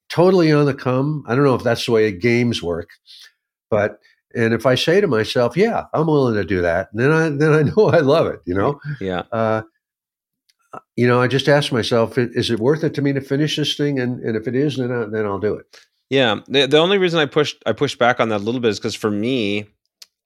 [0.09, 1.23] totally on the come?
[1.27, 2.89] I don't know if that's the way games work,
[3.69, 3.99] but
[4.35, 7.53] and if I say to myself, yeah, I'm willing to do that, then I then
[7.53, 8.79] I know I love it, you know?
[8.99, 9.23] Yeah.
[9.31, 9.61] Uh,
[10.95, 13.75] you know, I just ask myself, is it worth it to me to finish this
[13.75, 13.99] thing?
[13.99, 15.65] And, and if it is, then, I, then I'll do it.
[16.09, 16.39] Yeah.
[16.47, 18.79] The, the only reason I pushed, I pushed back on that a little bit is
[18.79, 19.67] because for me,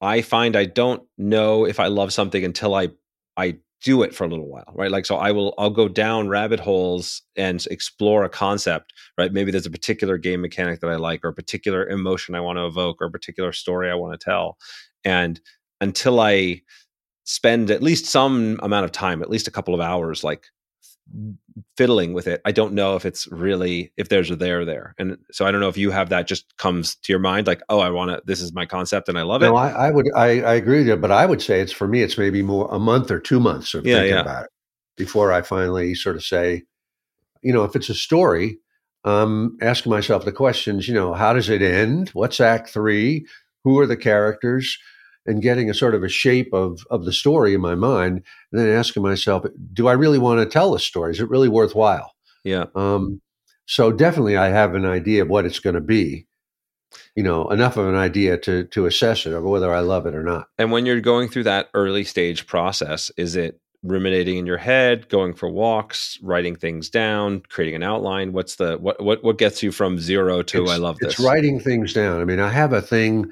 [0.00, 2.90] I find I don't know if I love something until I,
[3.36, 4.90] I do it for a little while, right?
[4.90, 9.32] Like, so I will, I'll go down rabbit holes and explore a concept, right?
[9.32, 12.58] Maybe there's a particular game mechanic that I like, or a particular emotion I want
[12.58, 14.56] to evoke, or a particular story I want to tell.
[15.04, 15.40] And
[15.80, 16.62] until I
[17.24, 20.46] spend at least some amount of time, at least a couple of hours, like
[21.76, 22.40] fiddling with it.
[22.44, 25.60] I don't know if it's really if there's a there there, and so I don't
[25.60, 28.22] know if you have that just comes to your mind, like, oh, I want to.
[28.24, 29.60] This is my concept, and I love no, it.
[29.60, 32.02] I, I would, I, I, agree with you, but I would say it's for me,
[32.02, 34.20] it's maybe more a month or two months of yeah, thinking yeah.
[34.20, 34.50] about it
[34.96, 36.62] before I finally sort of say,
[37.42, 38.58] you know, if it's a story,
[39.04, 42.10] um, asking myself the questions, you know, how does it end?
[42.10, 43.26] What's Act Three?
[43.64, 44.78] Who are the characters?
[45.26, 48.60] And getting a sort of a shape of of the story in my mind, and
[48.60, 51.12] then asking myself, do I really want to tell this story?
[51.12, 52.12] Is it really worthwhile?
[52.44, 52.66] Yeah.
[52.74, 53.20] Um,
[53.66, 56.26] so definitely, I have an idea of what it's going to be.
[57.16, 60.14] You know, enough of an idea to to assess it or whether I love it
[60.14, 60.48] or not.
[60.58, 65.08] And when you're going through that early stage process, is it ruminating in your head,
[65.08, 68.32] going for walks, writing things down, creating an outline?
[68.32, 71.14] What's the what what what gets you from zero to it's, I love this?
[71.14, 72.20] It's writing things down.
[72.20, 73.30] I mean, I have a thing.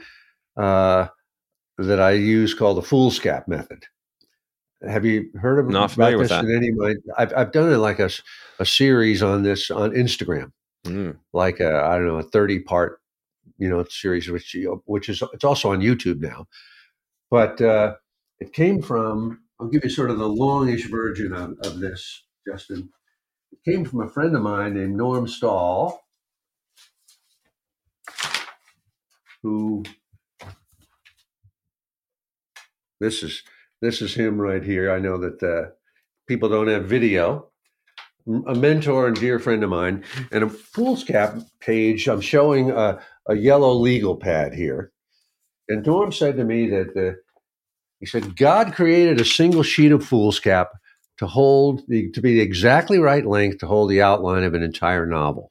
[0.56, 1.08] Uh,
[1.80, 3.84] that I use called the foolscap method.
[4.86, 6.44] Have you heard of Not familiar with that.
[6.44, 6.96] any way?
[7.16, 8.10] I've, I've done it like a,
[8.58, 10.52] a series on this on Instagram,
[10.86, 11.16] mm.
[11.34, 13.00] like I don't know a thirty part
[13.58, 16.46] you know series, which which is it's also on YouTube now.
[17.30, 17.96] But uh,
[18.40, 22.88] it came from I'll give you sort of the longish version of, of this, Justin.
[23.52, 26.02] It came from a friend of mine named Norm Stahl,
[29.42, 29.84] who
[33.00, 33.42] this is
[33.80, 34.92] this is him right here.
[34.92, 35.70] I know that uh,
[36.28, 37.46] people don't have video.
[38.46, 42.06] A mentor and dear friend of mine, and a foolscap page.
[42.06, 44.92] I'm showing a, a yellow legal pad here,
[45.68, 47.16] and Norm said to me that the,
[47.98, 50.66] he said God created a single sheet of foolscap
[51.18, 54.62] to hold the, to be the exactly right length to hold the outline of an
[54.62, 55.50] entire novel.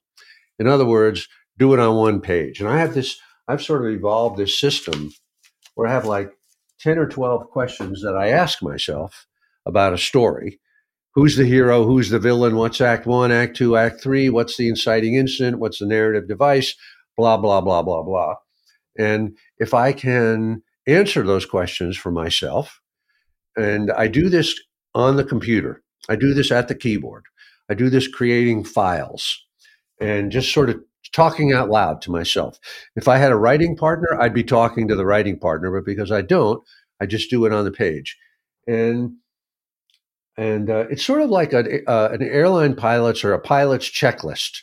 [0.58, 2.60] In other words, do it on one page.
[2.60, 3.20] And I have this.
[3.48, 5.12] I've sort of evolved this system
[5.76, 6.32] where I have like
[6.80, 9.28] 10 or 12 questions that I ask myself
[9.66, 10.60] about a story.
[11.14, 11.84] Who's the hero?
[11.84, 12.56] Who's the villain?
[12.56, 14.30] What's act one, act two, act three?
[14.30, 15.60] What's the inciting incident?
[15.60, 16.76] What's the narrative device?
[17.18, 18.36] Blah, blah, blah, blah, blah.
[18.98, 22.80] And if I can answer those questions for myself,
[23.56, 24.60] and I do this
[24.96, 25.82] on the computer.
[26.08, 27.26] I do this at the keyboard.
[27.70, 29.44] I do this creating files
[30.00, 32.60] and just sort of talking out loud to myself.
[32.96, 36.12] If I had a writing partner, I'd be talking to the writing partner, but because
[36.12, 36.64] I don't,
[37.02, 38.18] I just do it on the page.
[38.68, 39.16] And
[40.38, 44.62] and uh, it's sort of like a, uh, an airline pilot's or a pilot's checklist.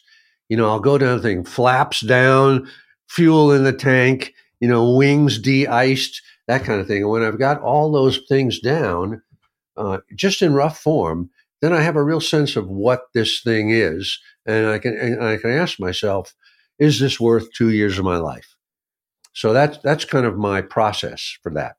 [0.49, 2.67] You know, I'll go down thing, flaps down,
[3.09, 7.03] fuel in the tank, you know, wings de-iced, that kind of thing.
[7.03, 9.21] And when I've got all those things down,
[9.77, 11.29] uh, just in rough form,
[11.61, 15.23] then I have a real sense of what this thing is, and I can and
[15.23, 16.35] I can ask myself,
[16.79, 18.55] is this worth two years of my life?
[19.33, 21.77] So that's that's kind of my process for that.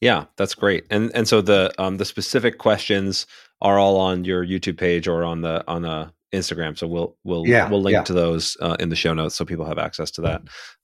[0.00, 0.84] Yeah, that's great.
[0.90, 3.26] And and so the um the specific questions
[3.60, 6.78] are all on your YouTube page or on the on a Instagram.
[6.78, 8.04] So we'll we'll yeah, we'll link yeah.
[8.04, 10.42] to those uh, in the show notes so people have access to that.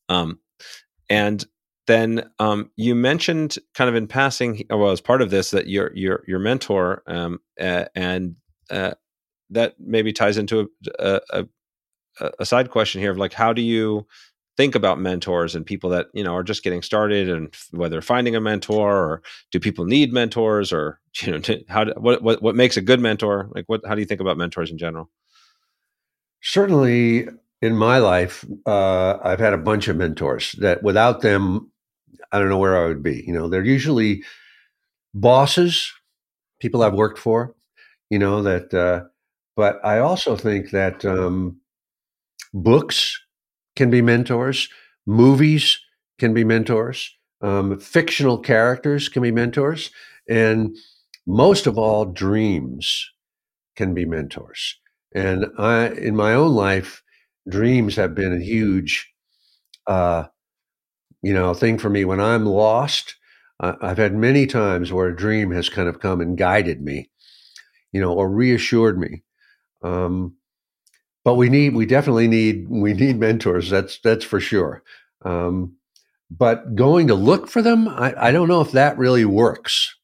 [0.08, 0.38] Um,
[1.08, 1.44] and
[1.86, 5.92] then um, you mentioned kind of in passing, well, as part of this, that your
[5.94, 8.36] your your mentor, um, uh, and
[8.70, 8.94] uh,
[9.50, 11.44] that maybe ties into a, a,
[12.38, 14.07] a, side question here of like, how do you
[14.57, 18.37] think about mentors and people that you know are just getting started, and whether finding
[18.37, 22.76] a mentor or do people need mentors, or you know, how what what what makes
[22.76, 23.50] a good mentor?
[23.54, 25.11] Like, what how do you think about mentors in general?
[26.40, 27.28] Certainly,
[27.62, 31.70] in my life, uh, I've had a bunch of mentors that without them,
[32.30, 33.24] I don't know where I would be.
[33.26, 34.22] You know, they're usually
[35.14, 35.90] bosses,
[36.61, 37.54] people I've worked for,
[38.11, 39.04] you know, that, uh,
[39.56, 41.60] but I also think that um,
[42.54, 43.20] books
[43.76, 44.68] can be mentors,
[45.06, 45.80] movies
[46.18, 49.90] can be mentors, um, fictional characters can be mentors,
[50.28, 50.76] and
[51.26, 53.10] most of all, dreams
[53.76, 54.78] can be mentors.
[55.14, 57.02] And I, in my own life,
[57.48, 59.12] dreams have been a huge
[59.86, 60.24] uh,
[61.22, 63.16] you know, thing for me when I'm lost.
[63.60, 67.10] Uh, I've had many times where a dream has kind of come and guided me,
[67.92, 69.24] you know, or reassured me.
[69.85, 70.35] Um,
[71.25, 73.70] but we need, we definitely need, we need mentors.
[73.70, 74.83] That's that's for sure.
[75.25, 75.77] Um,
[76.31, 79.94] but going to look for them, I, I don't know if that really works.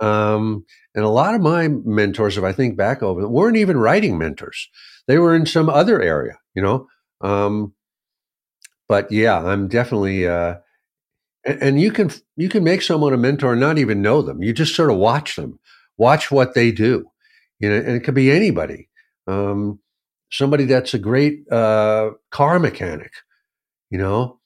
[0.00, 4.18] Um, and a lot of my mentors, if I think back over weren't even writing
[4.18, 4.68] mentors.
[5.06, 6.88] They were in some other area, you know.
[7.20, 7.74] Um,
[8.88, 10.26] but yeah, I'm definitely.
[10.26, 10.56] Uh,
[11.44, 14.42] and, and you can you can make someone a mentor and not even know them.
[14.42, 15.58] You just sort of watch them,
[15.96, 17.06] watch what they do,
[17.58, 17.76] you know.
[17.76, 18.88] And it could be anybody.
[19.26, 19.80] Um,
[20.30, 23.12] somebody that's a great uh, car mechanic,
[23.90, 24.38] you know.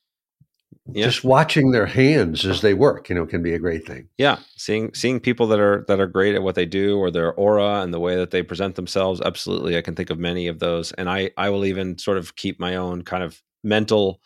[0.93, 1.07] Yeah.
[1.07, 4.09] Just watching their hands as they work, you know, can be a great thing.
[4.19, 7.33] Yeah, seeing seeing people that are that are great at what they do, or their
[7.35, 9.21] aura and the way that they present themselves.
[9.21, 12.37] Absolutely, I can think of many of those, and I I will even sort of
[12.37, 14.21] keep my own kind of mental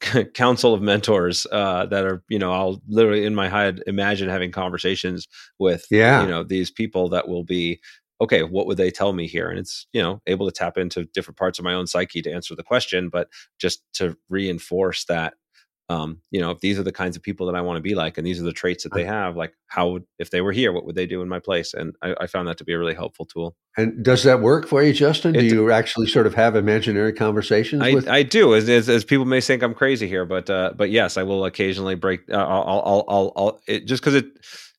[0.34, 4.52] council of mentors uh, that are you know i'll literally in my head imagine having
[4.52, 5.26] conversations
[5.58, 7.80] with yeah you know these people that will be
[8.20, 11.04] okay what would they tell me here and it's you know able to tap into
[11.14, 15.34] different parts of my own psyche to answer the question but just to reinforce that
[15.88, 17.94] um, you know, if these are the kinds of people that I want to be
[17.94, 20.50] like, and these are the traits that they have, like how would, if they were
[20.50, 21.74] here, what would they do in my place?
[21.74, 23.56] And I, I found that to be a really helpful tool.
[23.76, 25.36] And does that work for you, Justin?
[25.36, 27.82] It, do you actually sort of have imaginary conversations?
[27.82, 30.72] I, with- I do, as, as, as, people may think I'm crazy here, but uh,
[30.74, 32.28] but yes, I will occasionally break.
[32.28, 34.26] Uh, I'll I'll I'll, I'll it, just because it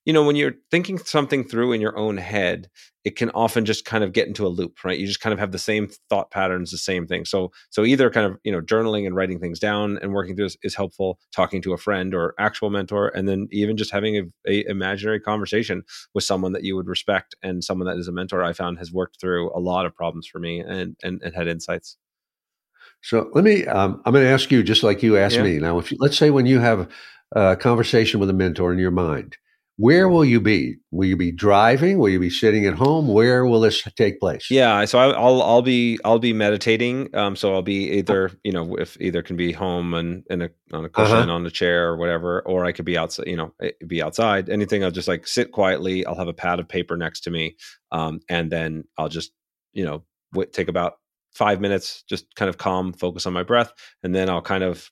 [0.07, 2.69] you know, when you're thinking something through in your own head,
[3.03, 4.97] it can often just kind of get into a loop, right?
[4.97, 7.25] You just kind of have the same thought patterns, the same thing.
[7.25, 10.45] So, so either kind of you know journaling and writing things down and working through
[10.45, 11.19] is, is helpful.
[11.33, 15.19] Talking to a friend or actual mentor, and then even just having a, a, imaginary
[15.19, 18.45] conversation with someone that you would respect and someone that is a mentor.
[18.45, 21.49] I found has worked through a lot of problems for me and and, and had
[21.49, 21.97] insights.
[23.01, 23.65] So let me.
[23.65, 25.43] Um, I'm going to ask you just like you asked yeah.
[25.43, 25.59] me.
[25.59, 26.89] Now, if you, let's say when you have
[27.33, 29.35] a conversation with a mentor in your mind
[29.77, 30.77] where will you be?
[30.89, 31.99] Will you be driving?
[31.99, 33.07] Will you be sitting at home?
[33.07, 34.49] Where will this take place?
[34.49, 37.15] Yeah, so I, will I'll be I'll be meditating.
[37.15, 40.49] Um, so I'll be either you know if either can be home and in a
[40.73, 41.31] on a cushion uh-huh.
[41.31, 43.27] on a chair or whatever, or I could be outside.
[43.27, 44.49] You know, eh, be outside.
[44.49, 44.83] Anything.
[44.83, 46.05] I'll just like sit quietly.
[46.07, 47.55] I'll have a pad of paper next to me,
[47.91, 49.31] um, and then I'll just
[49.73, 50.93] you know w- take about
[51.35, 54.89] five minutes, just kind of calm, focus on my breath, and then I'll kind of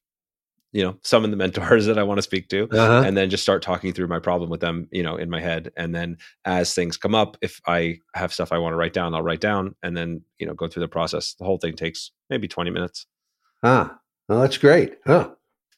[0.75, 3.03] you know summon the mentors that i want to speak to uh-huh.
[3.05, 5.71] and then just start talking through my problem with them you know in my head
[5.77, 9.15] and then as things come up if i have stuff i want to write down
[9.15, 12.11] i'll write down and then you know go through the process the whole thing takes
[12.29, 13.07] maybe 20 minutes
[13.63, 13.97] ah
[14.27, 15.29] well that's great huh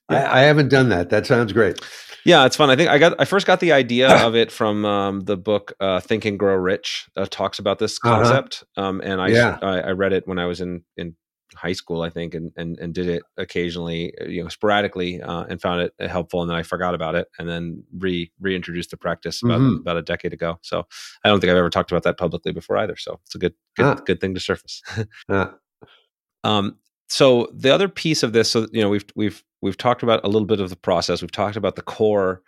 [0.09, 0.31] yeah.
[0.31, 1.79] I, I, haven't done that that sounds great
[2.25, 4.83] yeah it's fun i think i got i first got the idea of it from
[4.83, 8.15] um, the book uh, think and grow rich that talks about this uh-huh.
[8.15, 8.87] concept uh-huh.
[8.87, 9.59] um, and I, yeah.
[9.61, 11.15] I, I read it when i was in in
[11.55, 15.45] high school, I think, and and and did it occasionally, uh, you know, sporadically, uh,
[15.49, 16.41] and found it helpful.
[16.41, 19.81] And then I forgot about it, and then re reintroduced the practice about mm-hmm.
[19.81, 20.59] about a decade ago.
[20.61, 20.85] So
[21.23, 22.95] I don't think I've ever talked about that publicly before either.
[22.95, 23.95] So it's a good good, ah.
[23.95, 24.81] good thing to surface.
[25.29, 25.53] ah.
[26.43, 26.77] um,
[27.09, 30.27] so the other piece of this, so you know, we've we've we've talked about a
[30.27, 31.21] little bit of the process.
[31.21, 32.41] We've talked about the core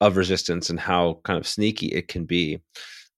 [0.00, 2.60] of resistance and how kind of sneaky it can be.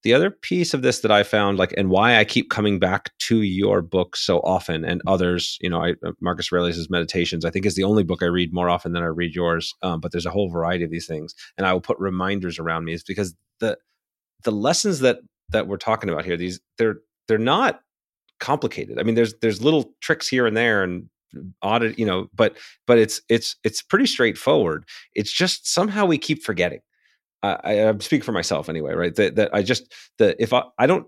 [0.04, 3.10] The other piece of this that I found, like, and why I keep coming back
[3.20, 7.50] to your book so often, and others, you know, I, uh, Marcus Aurelius' Meditations, I
[7.50, 9.74] think is the only book I read more often than I read yours.
[9.82, 12.84] Um, but there's a whole variety of these things, and I will put reminders around
[12.84, 13.78] me, is because the
[14.44, 17.80] the lessons that that we're talking about here, these they're they're not
[18.40, 18.98] complicated.
[18.98, 21.08] I mean, there's there's little tricks here and there, and
[21.62, 24.84] audit, you know, but but it's it's it's pretty straightforward.
[25.14, 26.80] It's just somehow we keep forgetting.
[27.44, 29.14] I, I speak for myself anyway, right?
[29.14, 31.06] That, that I just that if I, I don't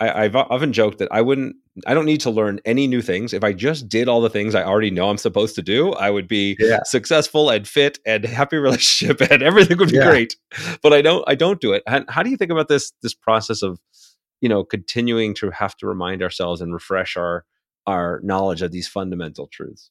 [0.00, 1.56] I, have often joked that I wouldn't,
[1.86, 3.32] I don't need to learn any new things.
[3.32, 6.10] If I just did all the things I already know I'm supposed to do, I
[6.10, 6.80] would be yeah.
[6.84, 10.08] successful and fit and happy relationship and everything would be yeah.
[10.08, 10.36] great.
[10.82, 11.82] But I don't, I don't do it.
[11.86, 13.78] How, how, do you think about this, this process of,
[14.40, 17.44] you know, continuing to have to remind ourselves and refresh our,
[17.86, 19.90] our knowledge of these fundamental truths?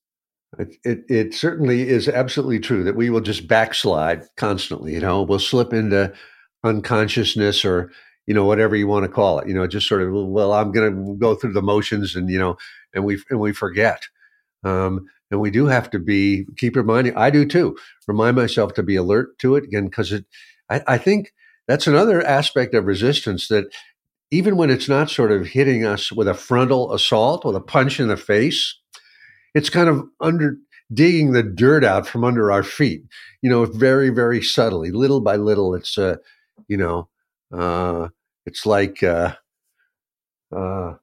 [0.57, 4.93] It, it, it certainly is absolutely true that we will just backslide constantly.
[4.93, 6.13] You know, we'll slip into
[6.63, 7.91] unconsciousness or
[8.25, 9.47] you know whatever you want to call it.
[9.47, 12.39] You know, just sort of well, I'm going to go through the motions, and you
[12.39, 12.57] know,
[12.93, 14.03] and we and we forget.
[14.63, 17.15] Um, and we do have to be keep reminding.
[17.15, 17.77] I do too.
[18.07, 20.25] Remind myself to be alert to it again because it.
[20.69, 21.33] I, I think
[21.67, 23.65] that's another aspect of resistance that
[24.31, 27.99] even when it's not sort of hitting us with a frontal assault, with a punch
[27.99, 28.75] in the face,
[29.55, 30.57] it's kind of under
[30.93, 33.03] digging the dirt out from under our feet.
[33.41, 35.73] You know, very very subtly, little by little.
[35.73, 36.17] It's uh,
[36.67, 37.07] you know,
[37.51, 38.09] uh,
[38.45, 39.33] it's like uh,
[40.55, 40.93] uh,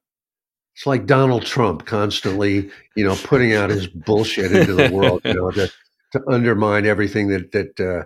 [0.75, 5.33] it's like Donald Trump constantly, you know, putting out his bullshit into the world, you
[5.33, 5.69] know, to,
[6.13, 8.05] to undermine everything that that uh,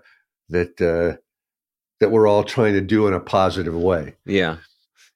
[0.50, 1.18] that uh,
[2.00, 4.16] that we're all trying to do in a positive way.
[4.26, 4.58] Yeah,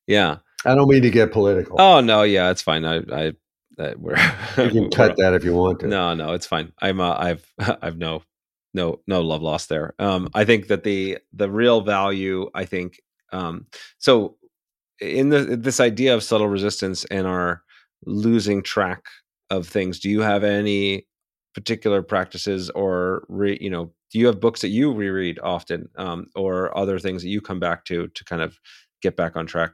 [0.07, 0.37] yeah.
[0.63, 1.81] I don't mean to get political.
[1.81, 2.85] Oh no, yeah, it's fine.
[2.85, 3.33] I, I
[3.77, 4.17] that we're
[4.57, 5.87] you can cut that if you want to.
[5.87, 6.71] No, no, it's fine.
[6.81, 8.23] I'm uh, I've I've no
[8.73, 9.93] no no love lost there.
[9.99, 13.01] Um, I think that the the real value, I think,
[13.31, 13.67] um,
[13.97, 14.37] so
[14.99, 17.63] in the this idea of subtle resistance and our
[18.05, 19.03] losing track
[19.49, 21.07] of things, do you have any
[21.53, 26.27] particular practices or re, you know do you have books that you reread often um,
[26.35, 28.59] or other things that you come back to to kind of
[29.01, 29.71] get back on track?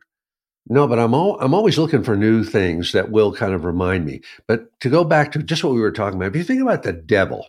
[0.69, 4.05] No, but I'm all, I'm always looking for new things that will kind of remind
[4.05, 4.21] me.
[4.47, 6.83] But to go back to just what we were talking about, if you think about
[6.83, 7.47] the devil,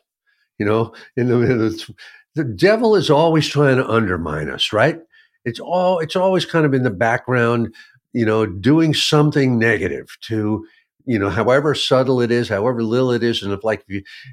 [0.58, 1.94] you know, in the,
[2.34, 5.00] the devil is always trying to undermine us, right?
[5.44, 7.74] It's all it's always kind of in the background,
[8.12, 10.66] you know, doing something negative to
[11.08, 13.82] you know, however subtle it is, however little it is, and if like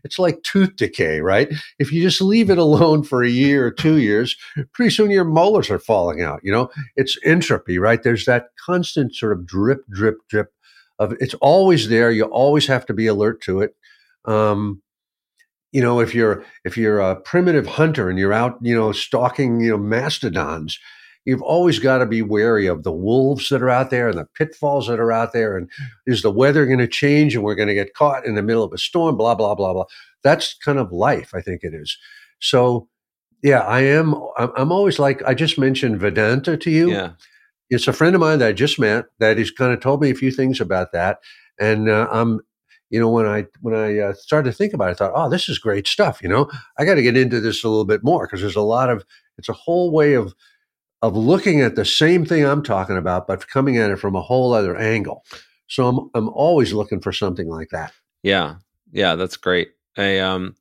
[0.03, 1.47] it's like tooth decay, right?
[1.79, 4.35] If you just leave it alone for a year or two years,
[4.73, 6.41] pretty soon your molars are falling out.
[6.43, 8.03] You know, it's entropy, right?
[8.03, 10.51] There's that constant sort of drip, drip, drip
[10.99, 12.11] of it's always there.
[12.11, 13.73] You always have to be alert to it.
[14.25, 14.81] Um,
[15.71, 19.61] you know, if you're if you're a primitive hunter and you're out, you know, stalking,
[19.61, 20.77] you know, mastodons,
[21.25, 24.27] you've always got to be wary of the wolves that are out there and the
[24.35, 25.57] pitfalls that are out there.
[25.57, 25.69] And
[26.05, 28.63] is the weather going to change and we're going to get caught in the middle
[28.63, 29.17] of a storm?
[29.17, 29.85] Blah, blah, blah, blah.
[30.23, 31.97] That's kind of life, I think it is.
[32.39, 32.87] So,
[33.43, 34.15] yeah, I am.
[34.37, 36.91] I'm always like, I just mentioned Vedanta to you.
[36.91, 37.11] Yeah.
[37.69, 40.11] It's a friend of mine that I just met that has kind of told me
[40.11, 41.19] a few things about that.
[41.59, 42.41] And uh, I'm,
[42.91, 45.29] you know, when I when I uh, started to think about it, I thought, oh,
[45.29, 46.21] this is great stuff.
[46.21, 48.61] You know, I got to get into this a little bit more because there's a
[48.61, 49.03] lot of
[49.37, 50.33] it's a whole way of
[51.05, 54.21] of looking at the same thing I'm talking about, but coming at it from a
[54.21, 55.23] whole other angle.
[55.67, 57.93] So I'm I'm always looking for something like that.
[58.23, 58.55] Yeah,
[58.91, 59.69] yeah, that's great.
[59.97, 60.55] I um,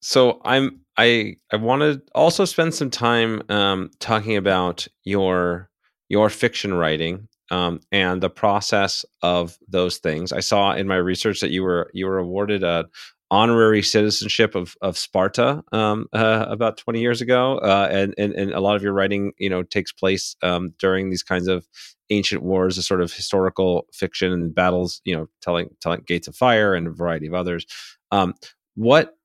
[0.00, 5.70] so I'm I I want to also spend some time um talking about your
[6.08, 10.32] your fiction writing um, and the process of those things.
[10.32, 12.86] I saw in my research that you were you were awarded a
[13.30, 18.52] honorary citizenship of of Sparta um, uh, about 20 years ago, uh, and, and and
[18.52, 21.66] a lot of your writing, you know, takes place um, during these kinds of
[22.10, 26.36] ancient wars, a sort of historical fiction and battles, you know, telling telling Gates of
[26.36, 27.66] Fire and a variety of others.
[28.10, 28.34] Um,
[28.74, 29.16] what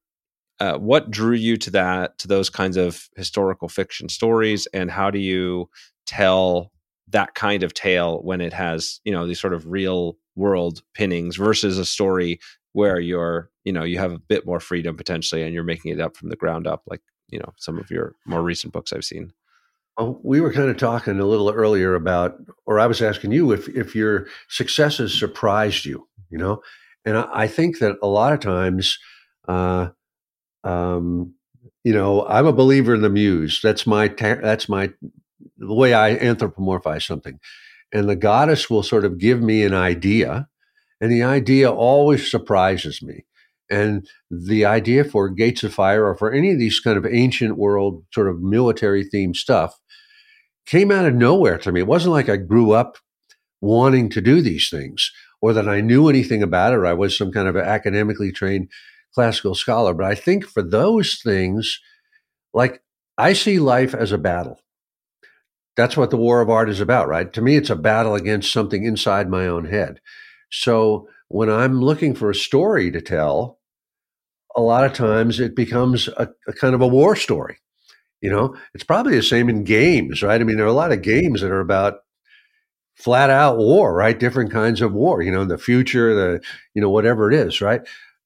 [0.59, 5.11] uh, what drew you to that to those kinds of historical fiction stories, and how
[5.11, 5.69] do you
[6.05, 6.71] tell
[7.09, 11.37] that kind of tale when it has you know these sort of real world pinnings
[11.37, 12.39] versus a story
[12.75, 15.99] where you're you know you have a bit more freedom potentially and you're making it
[15.99, 19.05] up from the ground up like you know some of your more recent books i've
[19.05, 19.31] seen
[19.97, 23.51] well, we were kind of talking a little earlier about or i was asking you
[23.51, 26.61] if if your successes surprised you you know?
[27.05, 28.99] And I, I think that a lot of times,
[29.47, 29.89] uh,
[30.63, 31.33] um,
[31.83, 33.59] you know, I'm a believer in the muse.
[33.61, 34.91] That's my, that's my,
[35.57, 37.39] the way I anthropomorphize something.
[37.93, 40.47] And the goddess will sort of give me an idea,
[41.01, 43.25] and the idea always surprises me.
[43.69, 47.57] And the idea for Gates of Fire or for any of these kind of ancient
[47.57, 49.75] world sort of military themed stuff
[50.65, 51.81] came out of nowhere to me.
[51.81, 52.97] It wasn't like I grew up
[53.61, 57.17] wanting to do these things or that I knew anything about it or I was
[57.17, 58.69] some kind of academically trained
[59.13, 59.93] classical scholar.
[59.93, 61.79] But I think for those things,
[62.53, 62.81] like
[63.17, 64.59] I see life as a battle.
[65.75, 67.31] That's what the war of art is about, right?
[67.33, 69.99] To me, it's a battle against something inside my own head.
[70.51, 73.59] So when I'm looking for a story to tell,
[74.55, 77.57] a lot of times it becomes a, a, kind of a war story.
[78.21, 80.39] You know, it's probably the same in games, right?
[80.39, 81.99] I mean, there are a lot of games that are about
[82.95, 84.17] flat out war, right?
[84.17, 86.41] Different kinds of war, you know, in the future, the,
[86.73, 87.81] you know, whatever it is, right?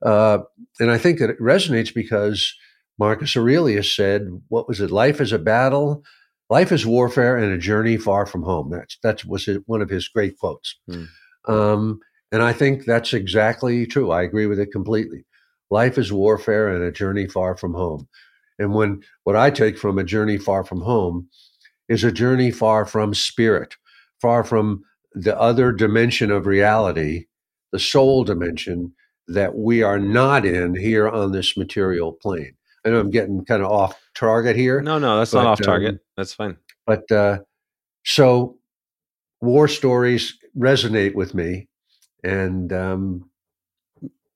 [0.05, 0.39] Uh,
[0.79, 2.55] and I think that it resonates because
[2.97, 4.91] Marcus Aurelius said, what was it?
[4.91, 6.03] Life is a battle,
[6.49, 8.69] life is warfare and a journey far from home.
[8.69, 10.75] That's, that was one of his great quotes.
[10.87, 11.05] Hmm.
[11.47, 11.99] Um,
[12.31, 14.11] and I think that's exactly true.
[14.11, 15.25] I agree with it completely.
[15.71, 18.07] Life is warfare and a journey far from home.
[18.57, 21.29] And when what I take from a journey far from home
[21.87, 23.75] is a journey far from spirit,
[24.21, 27.25] far from the other dimension of reality,
[27.71, 28.93] the soul dimension
[29.27, 32.53] that we are not in here on this material plane.
[32.85, 34.81] I know I'm getting kind of off target here.
[34.81, 35.95] No, no, that's but, not off target.
[35.95, 36.57] Um, that's fine.
[36.85, 37.39] But uh,
[38.03, 38.57] so
[39.41, 41.68] war stories resonate with me
[42.23, 43.29] and um,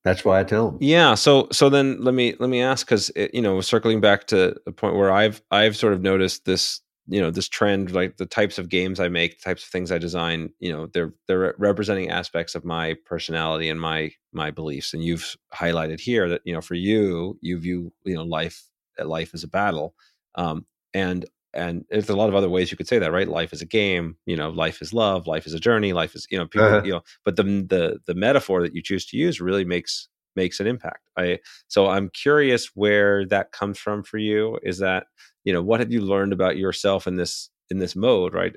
[0.04, 0.78] that's why I tell them.
[0.82, 1.16] Yeah.
[1.16, 4.72] So so then let me let me ask because you know circling back to the
[4.72, 8.58] point where I've I've sort of noticed this you know this trend like the types
[8.58, 10.50] of games I make, the types of things I design.
[10.60, 14.94] You know they're they're representing aspects of my personality and my my beliefs.
[14.94, 18.66] And you've highlighted here that you know for you you view you know life
[19.00, 19.96] life as a battle.
[20.36, 23.28] Um, and and there's a lot of other ways you could say that right?
[23.28, 26.28] Life is a game you know life is love life is a journey life is
[26.30, 26.82] you know people uh-huh.
[26.84, 30.60] you know but the the the metaphor that you choose to use really makes makes
[30.60, 31.10] an impact.
[31.18, 34.58] I so i'm curious where that comes from for you.
[34.64, 35.08] Is that
[35.44, 38.56] you know what have you learned about yourself in this in this mode right?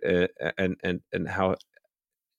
[0.58, 1.56] And and and how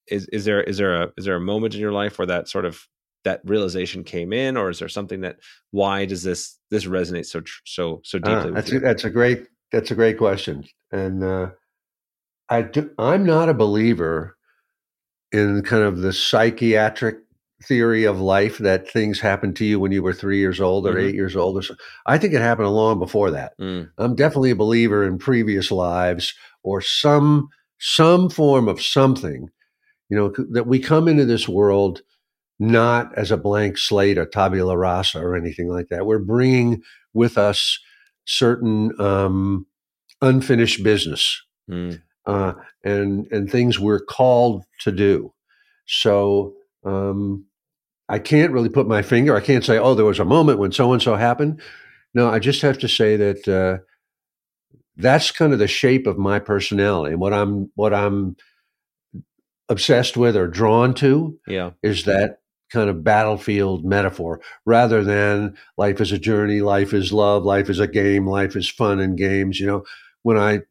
[0.08, 2.48] is is there is there a is there a moment in your life where that
[2.48, 2.88] sort of
[3.24, 5.38] that realization came in or is there something that
[5.72, 9.10] why does this this resonate so so so ah, deeply uh, that's a, that's a
[9.10, 11.52] great that's a great question, and uh,
[12.50, 14.38] I do, I'm not a believer
[15.32, 17.18] in kind of the psychiatric
[17.64, 20.92] theory of life that things happen to you when you were three years old or
[20.92, 21.08] mm-hmm.
[21.08, 21.76] eight years old or so.
[22.06, 23.54] I think it happened long before that.
[23.60, 23.90] Mm.
[23.98, 27.50] I'm definitely a believer in previous lives or some
[27.80, 29.50] some form of something,
[30.10, 32.02] you know, that we come into this world
[32.60, 36.06] not as a blank slate or tabula rasa or anything like that.
[36.06, 36.82] We're bringing
[37.14, 37.80] with us
[38.28, 39.66] certain um,
[40.22, 42.00] unfinished business mm.
[42.26, 42.54] uh,
[42.84, 45.34] and and things we're called to do.
[45.88, 46.54] So
[46.86, 47.46] um,
[48.10, 49.36] I can't really put my finger.
[49.36, 51.62] I can't say, "Oh, there was a moment when so and so happened."
[52.14, 53.84] No, I just have to say that uh,
[54.96, 58.36] that's kind of the shape of my personality and what I'm what I'm
[59.70, 61.40] obsessed with or drawn to.
[61.48, 62.40] Yeah, is that
[62.72, 67.80] kind of battlefield metaphor rather than life is a journey, life is love, life is
[67.80, 69.60] a game, life is fun and games.
[69.60, 69.84] You know,
[70.24, 70.62] when I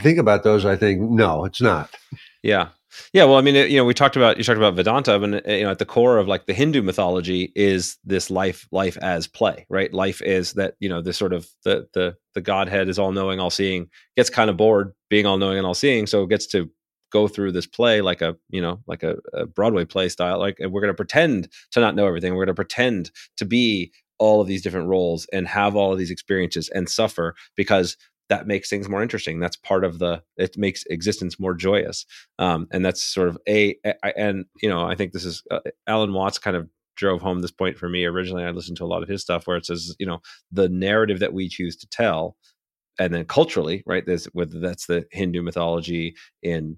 [0.00, 1.94] think about those, I think, no, it's not.
[2.42, 2.68] Yeah.
[3.12, 5.34] Yeah, well, I mean, uh, you know, we talked about you talked about Vedanta, and
[5.34, 8.96] uh, you know, at the core of like the Hindu mythology is this life, life
[8.98, 9.92] as play, right?
[9.92, 13.40] Life is that you know, this sort of the the the Godhead is all knowing,
[13.40, 16.46] all seeing, gets kind of bored being all knowing and all seeing, so it gets
[16.48, 16.70] to
[17.14, 20.58] go through this play like a you know like a, a broadway play style like
[20.58, 22.32] we're going to pretend to not know everything.
[22.32, 25.98] We're going to pretend to be all of these different roles and have all of
[25.98, 27.96] these experiences and suffer because
[28.30, 29.38] that makes things more interesting.
[29.38, 32.04] That's part of the it makes existence more joyous.
[32.40, 35.60] Um, and that's sort of a, a and you know i think this is uh,
[35.86, 38.04] alan watts kind of drove home this point for me.
[38.04, 40.18] Originally i listened to a lot of his stuff where it says you know
[40.50, 42.36] the narrative that we choose to tell
[42.98, 46.76] and then culturally right there's whether that's the hindu mythology in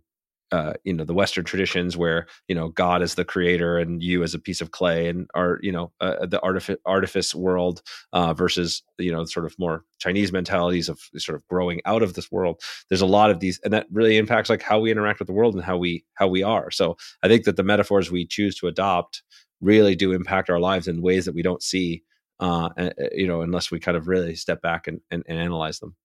[0.52, 4.22] uh, you know the Western traditions where you know God is the creator and you
[4.22, 7.82] as a piece of clay and are you know uh, the artifice artifice world
[8.12, 12.14] uh, versus you know sort of more Chinese mentalities of sort of growing out of
[12.14, 12.60] this world.
[12.88, 15.34] There's a lot of these, and that really impacts like how we interact with the
[15.34, 16.70] world and how we how we are.
[16.70, 19.22] So I think that the metaphors we choose to adopt
[19.60, 22.02] really do impact our lives in ways that we don't see,
[22.40, 22.68] uh,
[23.12, 25.96] you know, unless we kind of really step back and, and, and analyze them.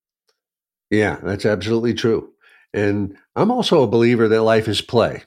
[0.89, 2.33] Yeah, that's absolutely true.
[2.73, 5.23] And I'm also a believer that life is play.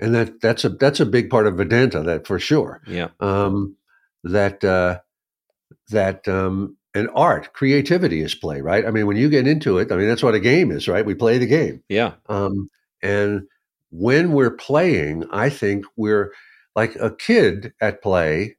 [0.00, 2.82] and that that's a that's a big part of Vedanta, that for sure.
[2.86, 3.08] Yeah.
[3.20, 3.76] Um,
[4.24, 5.00] that uh,
[5.90, 8.86] that um, and art, creativity is play, right?
[8.86, 11.04] I mean, when you get into it, I mean, that's what a game is, right?
[11.06, 11.82] We play the game.
[11.88, 12.12] Yeah.
[12.28, 12.70] Um,
[13.02, 13.42] and
[13.90, 16.32] when we're playing, I think we're
[16.74, 18.56] like a kid at play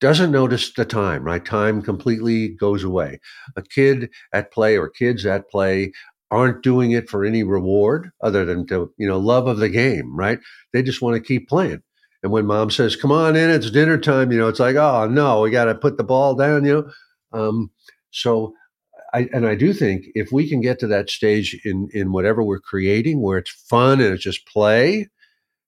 [0.00, 1.44] doesn't notice the time, right?
[1.44, 3.20] Time completely goes away.
[3.56, 5.92] A kid at play or kids at play
[6.34, 10.14] aren't doing it for any reward other than to, you know, love of the game,
[10.16, 10.40] right?
[10.72, 11.82] They just want to keep playing.
[12.22, 15.06] And when mom says, come on in, it's dinner time, you know, it's like, oh
[15.06, 17.38] no, we got to put the ball down, you know?
[17.38, 17.70] Um,
[18.10, 18.54] so
[19.12, 22.42] I, and I do think if we can get to that stage in, in whatever
[22.42, 25.08] we're creating where it's fun and it's just play,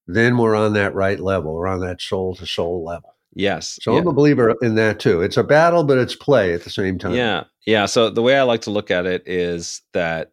[0.07, 1.55] then we're on that right level.
[1.55, 3.15] We're on that soul to soul level.
[3.35, 3.79] Yes.
[3.83, 4.01] So yeah.
[4.01, 5.21] I'm a believer in that too.
[5.21, 7.15] It's a battle, but it's play at the same time.
[7.15, 7.45] Yeah.
[7.67, 7.87] Yeah.
[7.87, 10.31] So the way I like to look at it is that,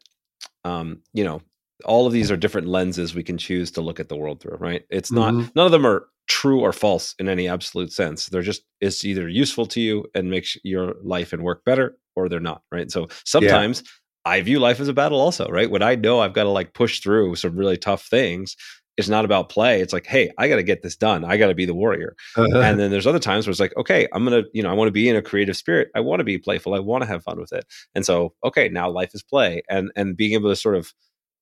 [0.63, 1.41] um, you know,
[1.85, 4.57] all of these are different lenses we can choose to look at the world through,
[4.57, 4.83] right?
[4.89, 5.51] It's not, Mhm.
[5.55, 8.27] none of them are true or false in any absolute sense.
[8.27, 12.29] They're just, it's either useful to you and makes your life and work better or
[12.29, 12.89] they're not, right?
[12.89, 13.83] So sometimes
[14.25, 15.69] I view life as a battle also, right?
[15.69, 18.55] When I know I've got to like push through some really tough things,
[18.97, 19.81] it's not about play.
[19.81, 21.25] It's like, hey, I got to get this done.
[21.25, 22.15] I got to be the warrior.
[22.35, 24.87] and then there's other times where it's like, okay, I'm gonna, you know, I want
[24.87, 25.89] to be in a creative spirit.
[25.95, 26.73] I want to be playful.
[26.75, 27.65] I want to have fun with it.
[27.95, 30.93] And so, okay, now life is play, and and being able to sort of,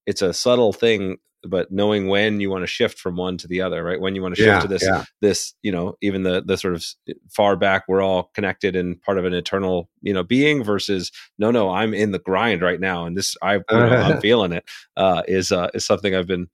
[0.05, 3.61] it's a subtle thing, but knowing when you want to shift from one to the
[3.61, 3.99] other, right?
[3.99, 5.03] When you want to shift yeah, to this, yeah.
[5.21, 6.85] this, you know, even the the sort of
[7.29, 11.51] far back, we're all connected and part of an eternal, you know, being versus no,
[11.51, 14.63] no, I'm in the grind right now, and this, I, you know, I'm feeling it.
[14.95, 16.47] Uh, is uh, is something I've been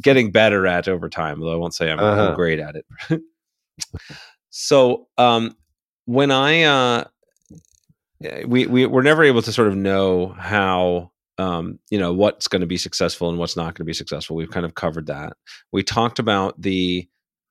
[0.00, 1.40] getting better at over time.
[1.40, 2.34] Though I won't say I'm, I'm Uh-huh.
[2.34, 2.86] great at it.
[4.50, 5.56] so um,
[6.06, 7.04] when I uh,
[8.46, 12.60] we we we're never able to sort of know how um, you know what's going
[12.60, 14.36] to be successful and what's not going to be successful.
[14.36, 15.34] We've kind of covered that.
[15.72, 17.08] We talked about the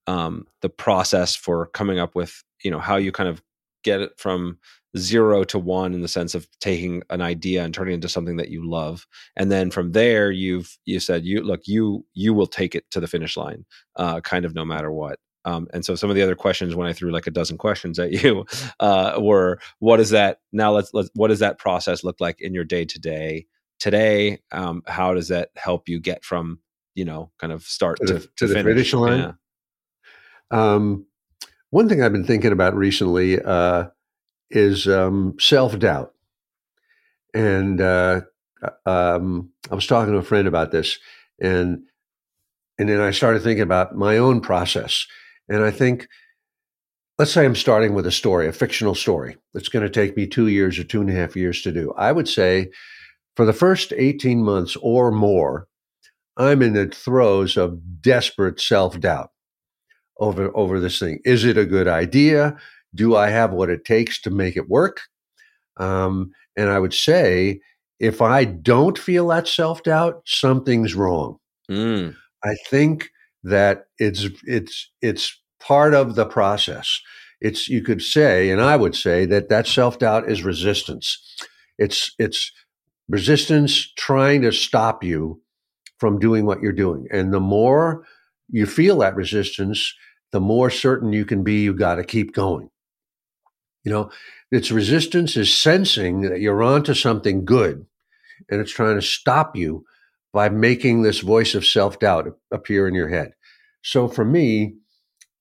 [0.08, 3.42] um, the process for coming up with you know how you kind of
[3.84, 4.58] get it from
[4.98, 8.38] zero to one in the sense of taking an idea and turning it into something
[8.38, 9.06] that you love
[9.36, 13.00] and then from there you've you said you look you you will take it to
[13.00, 13.66] the finish line
[13.98, 16.88] uh, kind of no matter what um, and so some of the other questions when
[16.88, 18.46] i threw like a dozen questions at you
[18.80, 22.54] uh, were what is that now let's, let's what does that process look like in
[22.54, 23.46] your day to day
[23.80, 26.60] today um, how does that help you get from
[26.96, 29.20] you know kind of start To to, the- to, to the finish, finish line?
[29.20, 29.32] Yeah.
[30.50, 31.07] Um,
[31.70, 33.88] one thing I've been thinking about recently uh,
[34.50, 36.14] is um, self doubt.
[37.34, 38.22] And uh,
[38.86, 40.98] um, I was talking to a friend about this,
[41.40, 41.84] and
[42.80, 45.06] and then I started thinking about my own process.
[45.50, 46.08] And I think,
[47.18, 50.28] let's say I'm starting with a story, a fictional story that's going to take me
[50.28, 51.94] two years or two and a half years to do.
[51.98, 52.70] I would say
[53.36, 55.68] for the first 18 months or more,
[56.38, 59.32] I'm in the throes of desperate self doubt
[60.20, 61.20] over over this thing.
[61.26, 62.56] Is it a good idea?
[62.96, 65.02] Do I have what it takes to make it work?
[65.78, 67.60] Um, and I would say,
[68.00, 71.38] if I don't feel that self doubt, something's wrong.
[71.70, 73.10] Mm, I think
[73.44, 77.00] that it's it's it's part of the process.
[77.40, 81.36] It's you could say, and I would say that that self doubt is resistance.
[81.78, 82.52] It's it's
[83.10, 85.42] resistance trying to stop you
[86.00, 87.08] from doing what you're doing.
[87.12, 88.06] And the more
[88.50, 89.94] you feel that resistance,
[90.32, 92.70] the more certain you can be you got to keep going.
[93.84, 94.12] You know,
[94.52, 97.86] its resistance is sensing that you're onto something good
[98.50, 99.86] and it's trying to stop you
[100.34, 103.32] by making this voice of self doubt appear in your head.
[103.82, 104.76] So for me,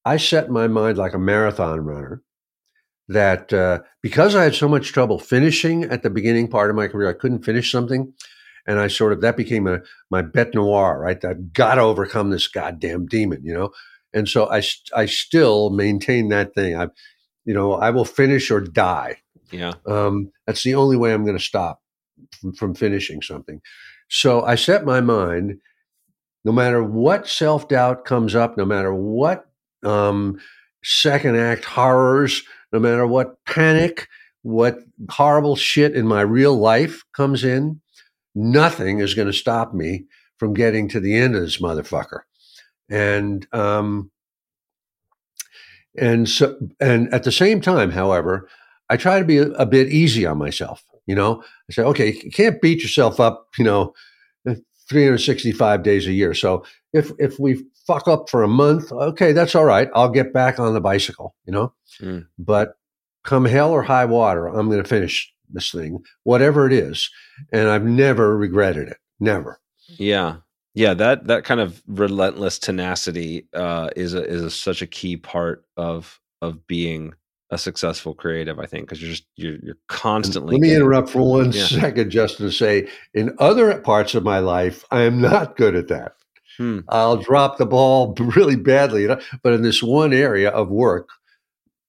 [0.04, 2.22] I set my mind like a marathon runner
[3.08, 6.88] that uh, because I had so much trouble finishing at the beginning part of my
[6.88, 8.12] career, I couldn't finish something.
[8.68, 9.80] And I sort of, that became a,
[10.10, 11.24] my bête noire, right?
[11.24, 13.70] I've got to overcome this goddamn demon, you know?
[14.16, 14.62] And so I,
[14.94, 16.74] I still maintain that thing.
[16.74, 16.88] I,
[17.44, 19.18] you know, I will finish or die.
[19.52, 19.74] yeah.
[19.86, 21.82] Um, that's the only way I'm going to stop
[22.40, 23.60] from, from finishing something.
[24.08, 25.58] So I set my mind,
[26.46, 29.50] no matter what self doubt comes up, no matter what
[29.84, 30.40] um,
[30.82, 32.42] second act horrors,
[32.72, 34.08] no matter what panic,
[34.42, 34.78] what
[35.10, 37.82] horrible shit in my real life comes in,
[38.34, 40.06] nothing is going to stop me
[40.38, 42.20] from getting to the end of this motherfucker.
[42.90, 44.10] And um,
[45.98, 48.48] and so and at the same time, however,
[48.90, 50.84] I try to be a, a bit easy on myself.
[51.06, 53.48] You know, I say, okay, you can't beat yourself up.
[53.58, 53.94] You know,
[54.88, 56.34] 365 days a year.
[56.34, 59.88] So if if we fuck up for a month, okay, that's all right.
[59.94, 61.34] I'll get back on the bicycle.
[61.44, 62.26] You know, Mm.
[62.38, 62.74] but
[63.24, 67.10] come hell or high water, I'm going to finish this thing, whatever it is.
[67.52, 68.98] And I've never regretted it.
[69.18, 69.60] Never.
[69.86, 70.36] Yeah.
[70.76, 75.16] Yeah, that that kind of relentless tenacity uh, is a, is a, such a key
[75.16, 77.14] part of of being
[77.48, 78.58] a successful creative.
[78.58, 80.56] I think because you're just you're, you're constantly.
[80.56, 81.64] Let me getting, interrupt for one yeah.
[81.64, 85.88] second, just to say, in other parts of my life, I am not good at
[85.88, 86.12] that.
[86.58, 86.80] Hmm.
[86.90, 89.06] I'll drop the ball really badly,
[89.42, 91.08] but in this one area of work,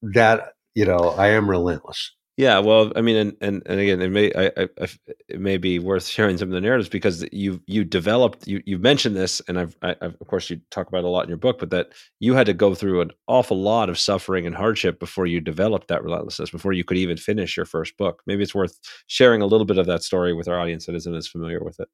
[0.02, 2.14] that you know, I am relentless.
[2.38, 4.88] Yeah, well, I mean, and and, and again, it may I, I,
[5.28, 8.78] it may be worth sharing some of the narratives because you you developed you you
[8.78, 11.40] mentioned this, and I've, I, have of course you talk about a lot in your
[11.40, 15.00] book, but that you had to go through an awful lot of suffering and hardship
[15.00, 18.22] before you developed that relentlessness, before you could even finish your first book.
[18.28, 18.78] Maybe it's worth
[19.08, 21.80] sharing a little bit of that story with our audience that isn't as familiar with
[21.80, 21.90] it.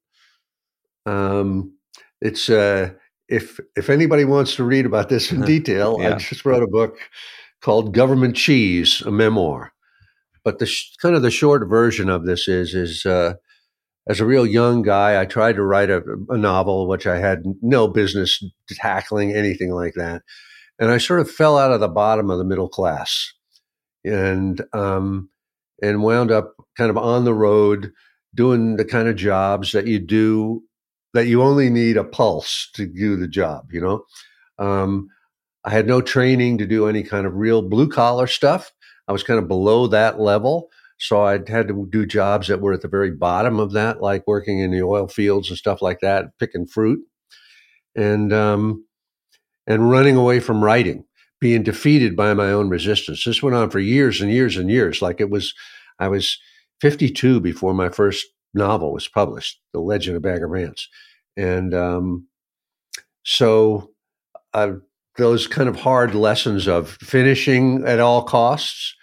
[1.06, 1.72] Um,
[2.20, 2.90] it's uh,
[3.30, 6.16] if if anybody wants to read about this in detail, yeah.
[6.16, 6.98] I just wrote a book
[7.62, 9.73] called Government Cheese, a memoir
[10.44, 13.34] but the sh- kind of the short version of this is is uh,
[14.08, 17.42] as a real young guy, I tried to write a, a, novel which I had
[17.62, 20.22] no business tackling anything like that,
[20.78, 23.32] and I sort of fell out of the bottom of the middle class,
[24.04, 25.30] and um,
[25.82, 27.92] and wound up kind of on the road
[28.34, 30.62] doing the kind of jobs that you do
[31.14, 33.68] that you only need a pulse to do the job.
[33.72, 34.04] You know,
[34.58, 35.08] um,
[35.64, 38.72] I had no training to do any kind of real blue collar stuff.
[39.08, 40.70] I was kind of below that level.
[40.98, 44.26] So I had to do jobs that were at the very bottom of that, like
[44.26, 47.00] working in the oil fields and stuff like that, picking fruit,
[47.96, 48.86] and um,
[49.66, 51.04] and running away from writing,
[51.40, 53.24] being defeated by my own resistance.
[53.24, 55.02] This went on for years and years and years.
[55.02, 55.52] Like it was,
[55.98, 56.38] I was
[56.80, 60.88] 52 before my first novel was published, The Legend of Bagger Vance,
[61.36, 62.28] and um,
[63.24, 63.90] so
[64.52, 64.74] I
[65.16, 68.94] those kind of hard lessons of finishing at all costs,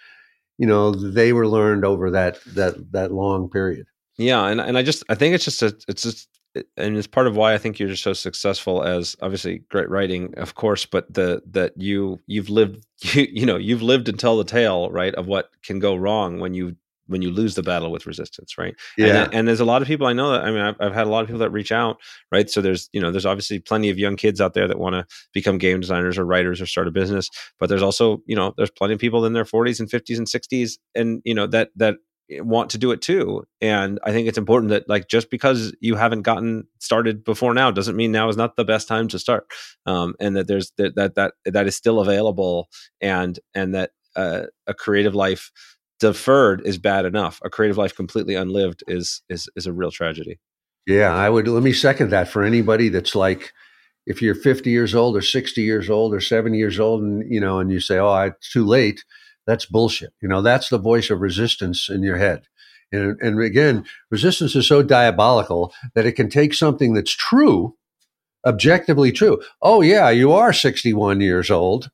[0.58, 3.86] you know, they were learned over that that that long period.
[4.18, 6.28] Yeah, and and I just I think it's just a it's just
[6.76, 10.34] and it's part of why I think you're just so successful as obviously great writing,
[10.36, 12.84] of course, but the that you you've lived
[13.14, 16.40] you, you know you've lived and tell the tale right of what can go wrong
[16.40, 16.76] when you
[17.12, 18.74] when you lose the battle with resistance, right?
[18.96, 19.24] Yeah.
[19.24, 21.06] And, and, there's a lot of people I know that I mean I've, I've, had
[21.06, 21.98] a lot of people that reach out,
[22.32, 22.50] right?
[22.50, 25.06] So there's you know there's obviously plenty of young kids out there that want to
[25.32, 27.28] become game designers or writers or start a business,
[27.60, 30.26] but there's also you know there's plenty of people in their 40s and 50s and
[30.26, 31.96] 60s and you know that that
[32.30, 35.96] want to do it too and i think it's important that like just because you
[35.96, 39.46] haven't gotten started before now doesn't mean now is not the best time to start
[39.86, 42.68] um, and that there's that that that that is still available
[43.00, 45.50] and and that uh, a creative life
[46.02, 47.40] deferred is bad enough.
[47.44, 50.38] A creative life completely unlived is is is a real tragedy.
[50.86, 53.52] Yeah, I would let me second that for anybody that's like
[54.04, 57.40] if you're 50 years old or 60 years old or 70 years old and you
[57.40, 59.04] know and you say oh it's too late
[59.46, 62.42] that's bullshit you know that's the voice of resistance in your head
[62.90, 67.76] and, and again resistance is so diabolical that it can take something that's true
[68.44, 71.88] objectively true oh yeah you are 61 years old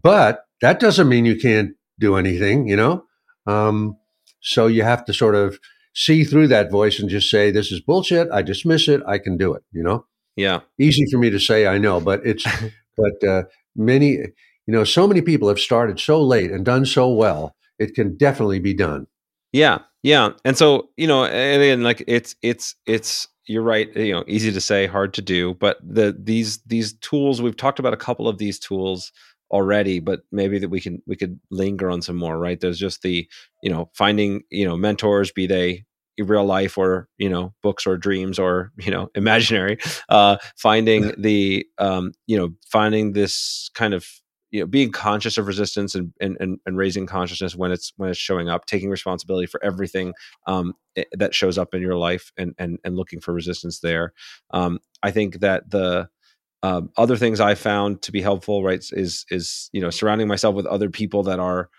[0.00, 3.04] but that doesn't mean you can't do anything you know
[3.50, 3.96] um,
[4.40, 5.58] so you have to sort of
[5.94, 8.28] see through that voice and just say, "This is bullshit.
[8.32, 9.02] I dismiss it.
[9.06, 10.06] I can do it." You know.
[10.36, 10.60] Yeah.
[10.78, 12.46] Easy for me to say, I know, but it's
[12.96, 13.42] but uh,
[13.76, 14.32] many, you
[14.68, 17.54] know, so many people have started so late and done so well.
[17.78, 19.06] It can definitely be done.
[19.52, 23.94] Yeah, yeah, and so you know, and again, like it's it's it's you're right.
[23.96, 25.54] You know, easy to say, hard to do.
[25.54, 29.12] But the these these tools we've talked about a couple of these tools
[29.50, 32.60] already but maybe that we can we could linger on some more right?
[32.60, 33.28] There's just the
[33.62, 35.84] you know finding you know mentors be they
[36.18, 39.78] real life or you know books or dreams or you know imaginary
[40.10, 44.06] uh finding the um you know finding this kind of
[44.50, 48.10] you know being conscious of resistance and, and and, and raising consciousness when it's when
[48.10, 50.12] it's showing up taking responsibility for everything
[50.46, 50.74] um,
[51.12, 54.12] that shows up in your life and and and looking for resistance there.
[54.50, 56.08] Um, i think that the
[56.62, 60.54] um, other things I found to be helpful, right, is is you know surrounding myself
[60.54, 61.70] with other people that are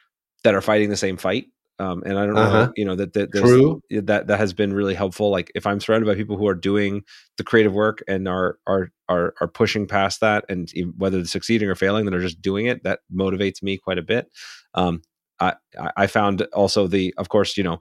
[0.43, 1.47] that are fighting the same fight.
[1.79, 2.65] Um, and I don't uh-huh.
[2.65, 3.81] know, you know, that that True.
[3.89, 5.31] that that has been really helpful.
[5.31, 7.03] Like if I'm surrounded by people who are doing
[7.37, 11.69] the creative work and are are are are pushing past that, and whether they're succeeding
[11.69, 12.83] or failing, that are just doing it.
[12.83, 14.27] That motivates me quite a bit.
[14.75, 15.01] Um,
[15.39, 15.55] I
[15.97, 17.79] I found also the, of course, you know,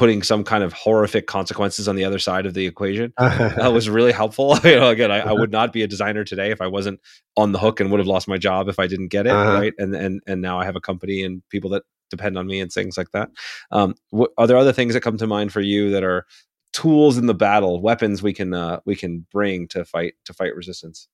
[0.00, 3.90] putting some kind of horrific consequences on the other side of the equation that was
[3.90, 4.56] really helpful.
[4.64, 7.00] You know again I, I, would not be a designer today if i wasn't
[7.36, 9.60] on the hook and would have lost my job if i didn't get it uh-huh.
[9.60, 9.74] right?
[9.78, 12.70] And and and now i have a company and people that depend on me and
[12.70, 13.30] things like that.
[13.70, 16.26] Um, wh- are there other things that come to mind for you that are
[16.72, 20.54] tools in the battle weapons we can uh, we can bring to fight to fight
[20.54, 21.08] resistance?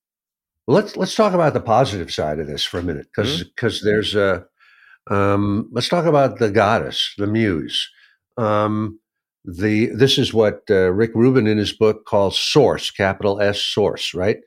[0.66, 3.78] Well, let's let's talk about the positive side of this for a minute because because
[3.78, 3.86] mm-hmm.
[3.86, 4.46] there's a
[5.08, 7.88] um, let's talk about the goddess the muse
[8.36, 8.98] um,
[9.46, 14.12] the this is what uh, Rick Rubin in his book calls source, capital S source,
[14.12, 14.38] right?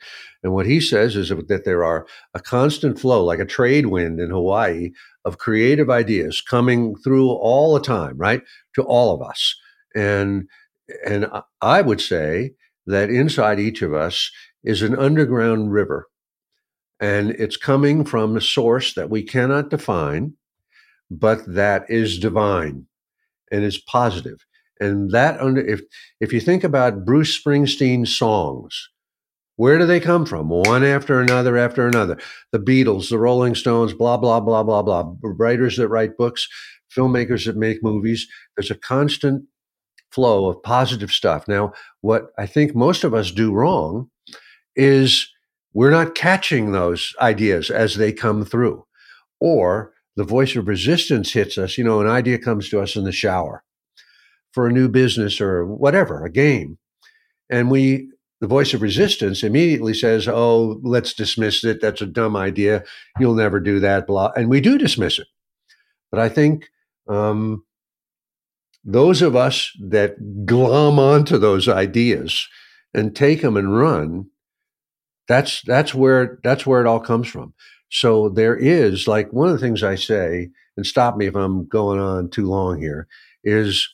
[0.44, 4.20] And what he says is that there are a constant flow, like a trade wind
[4.20, 4.92] in Hawaii,
[5.26, 8.42] of creative ideas coming through all the time, right,
[8.76, 9.56] to all of us.
[9.96, 10.48] And
[11.06, 11.30] and
[11.62, 12.52] I would say
[12.86, 14.32] that inside each of us
[14.64, 16.08] is an underground river,
[17.00, 20.34] and it's coming from a source that we cannot define,
[21.10, 22.86] but that is divine
[23.52, 24.46] and it's positive.
[24.80, 25.82] And that under if
[26.20, 28.90] if you think about Bruce Springsteen's songs,
[29.60, 30.48] where do they come from?
[30.48, 32.18] One after another after another.
[32.54, 35.14] The Beatles, the Rolling Stones, blah, blah, blah, blah, blah.
[35.22, 36.48] Writers that write books,
[36.96, 38.26] filmmakers that make movies.
[38.56, 39.44] There's a constant
[40.12, 41.46] flow of positive stuff.
[41.46, 44.10] Now, what I think most of us do wrong
[44.78, 45.30] is
[45.74, 48.86] we're not catching those ideas as they come through.
[49.42, 51.78] Or the voice of resistance hits us.
[51.78, 53.64] You know, an idea comes to us in the shower
[54.52, 56.78] for a new business or whatever, a game.
[57.50, 58.10] And we
[58.42, 61.80] the voice of resistance immediately says, "Oh, let's dismiss it.
[61.80, 62.84] That's a dumb idea.
[63.18, 65.28] You'll never do that." Blah, and we do dismiss it.
[66.12, 66.66] But I think
[67.08, 67.64] um,
[68.84, 72.46] those of us that glom onto those ideas
[72.94, 74.26] and take them and run,
[75.30, 77.54] that's that's where that's where it all comes from.
[77.90, 81.68] So there is like one of the things I say, and stop me if I'm
[81.68, 83.08] going on too long here,
[83.44, 83.90] is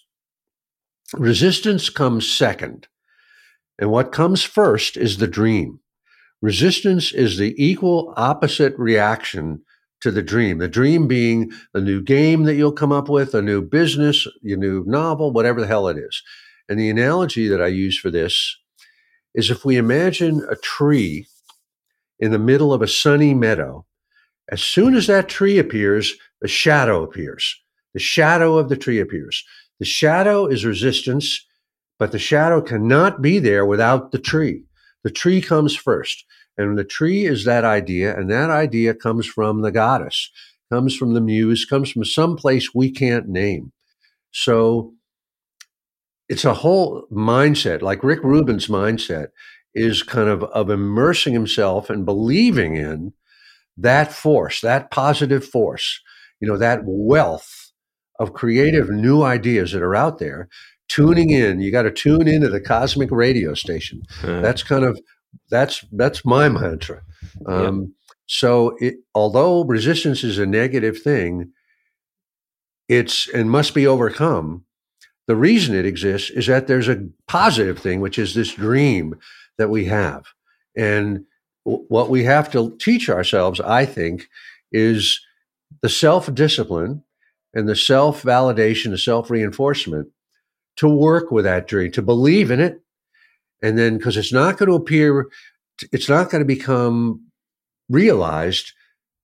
[1.14, 2.88] resistance comes second
[3.80, 5.80] and what comes first is the dream.
[6.42, 9.62] Resistance is the equal opposite reaction
[10.02, 10.60] to the dream.
[10.60, 14.58] The dream being a new game that you'll come up with, a new business, your
[14.58, 16.22] new novel, whatever the hell it is.
[16.70, 18.58] And the analogy that I use for this
[19.34, 21.28] is if we imagine a tree
[22.20, 23.86] in the middle of a sunny meadow,
[24.50, 27.60] as soon as that tree appears, the shadow appears.
[27.94, 29.44] The shadow of the tree appears.
[29.80, 31.46] The shadow is resistance
[31.98, 34.64] but the shadow cannot be there without the tree.
[35.04, 36.26] The tree comes first.
[36.58, 40.32] And the tree is that idea, and that idea comes from the goddess,
[40.72, 43.74] comes from the muse, comes from some place we can't name.
[44.32, 44.94] So
[46.30, 49.28] it's a whole mindset, like Rick Rubin's mindset
[49.76, 53.14] is kind of of immersing himself and believing in
[53.78, 56.02] that force, that positive force,
[56.40, 57.72] you know, that wealth
[58.18, 60.48] of creative new ideas that are out there
[60.88, 61.60] tuning in.
[61.60, 64.02] You got to tune into the cosmic radio station.
[64.24, 65.00] Uh, that's kind of
[65.50, 67.02] that's that's my mantra.
[67.46, 67.88] Um, yeah.
[68.28, 71.52] So, it, although resistance is a negative thing,
[72.88, 74.64] it's and must be overcome.
[75.28, 79.16] The reason it exists is that there's a positive thing, which is this dream
[79.58, 80.26] that we have,
[80.76, 81.26] and
[81.66, 84.28] w- what we have to teach ourselves, I think,
[84.72, 85.20] is
[85.82, 87.04] the self discipline
[87.54, 90.10] and the self validation, the self reinforcement
[90.78, 92.82] to work with that dream, to believe in it.
[93.64, 95.28] And then, because it's not going to appear,
[95.92, 97.26] it's not going to become
[97.90, 98.74] realized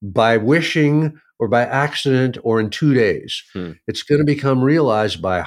[0.01, 3.43] by wishing or by accident or in two days.
[3.53, 3.71] Hmm.
[3.87, 5.45] It's going to become realized by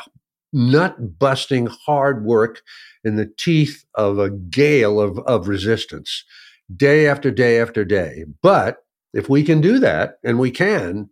[0.52, 2.62] nut busting hard work
[3.04, 6.24] in the teeth of a gale of, of resistance,
[6.74, 8.24] day after day after day.
[8.42, 8.78] But
[9.12, 11.10] if we can do that, and we can,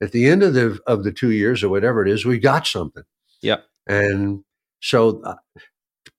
[0.00, 2.66] at the end of the of the two years or whatever it is, we got
[2.66, 3.04] something.
[3.40, 3.64] Yep.
[3.86, 4.44] And
[4.80, 5.34] so uh,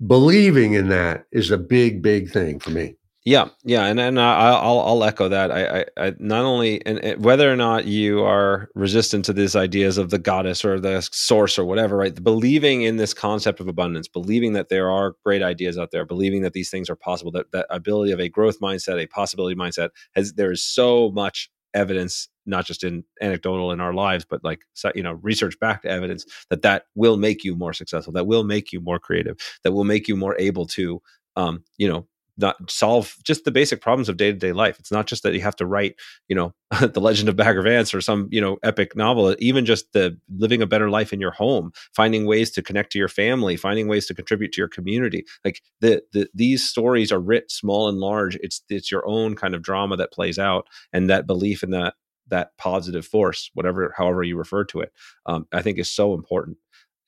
[0.06, 2.96] believing in that is a big, big thing for me.
[3.26, 5.50] Yeah, yeah, and and I'll I'll echo that.
[5.50, 9.98] I, I, I not only and, whether or not you are resistant to these ideas
[9.98, 12.14] of the goddess or the source or whatever, right?
[12.22, 16.42] Believing in this concept of abundance, believing that there are great ideas out there, believing
[16.42, 19.92] that these things are possible, that that ability of a growth mindset, a possibility mindset,
[20.16, 24.60] has there is so much evidence not just in anecdotal in our lives but like
[24.94, 28.72] you know research backed evidence that that will make you more successful that will make
[28.72, 31.02] you more creative that will make you more able to
[31.36, 32.06] um you know
[32.38, 34.80] not solve just the basic problems of day-to-day life.
[34.80, 35.96] It's not just that you have to write
[36.28, 39.92] you know the legend of bagger vance or some you know epic novel even just
[39.94, 43.56] the living a better life in your home finding ways to connect to your family
[43.56, 45.26] finding ways to contribute to your community.
[45.46, 48.36] Like the, the these stories are writ small and large.
[48.38, 51.96] It's it's your own kind of drama that plays out and that belief in that
[52.28, 54.92] that positive force whatever however you refer to it
[55.26, 56.58] um, i think is so important.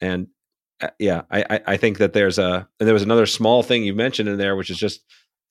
[0.02, 0.28] And
[1.00, 4.30] yeah, I, I think that there's a and there was another small thing you mentioned
[4.30, 5.04] in there, which is just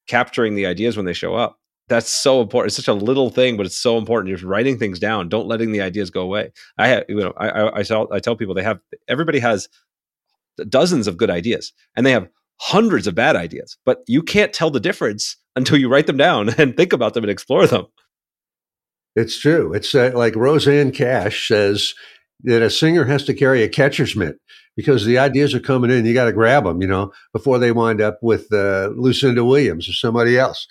[0.06, 1.58] capturing the ideas when they show up.
[1.88, 2.68] That's so important.
[2.68, 4.30] It's such a little thing, but it's so important.
[4.30, 5.28] You're writing things down.
[5.28, 6.50] Don't letting the ideas go away.
[6.78, 9.68] I have, you know, I, I, I tell, I tell people they have everybody has
[10.68, 12.28] dozens of good ideas, and they have
[12.60, 16.48] hundreds of bad ideas, but you can't tell the difference until you write them down
[16.58, 17.86] and think about them and explore them.
[19.16, 19.72] It's true.
[19.72, 21.94] It's uh, like Rosanne Cash says
[22.42, 24.36] that a singer has to carry a catcher's mitt
[24.76, 26.06] because the ideas are coming in.
[26.06, 29.88] You got to grab them, you know, before they wind up with uh, Lucinda Williams
[29.88, 30.66] or somebody else.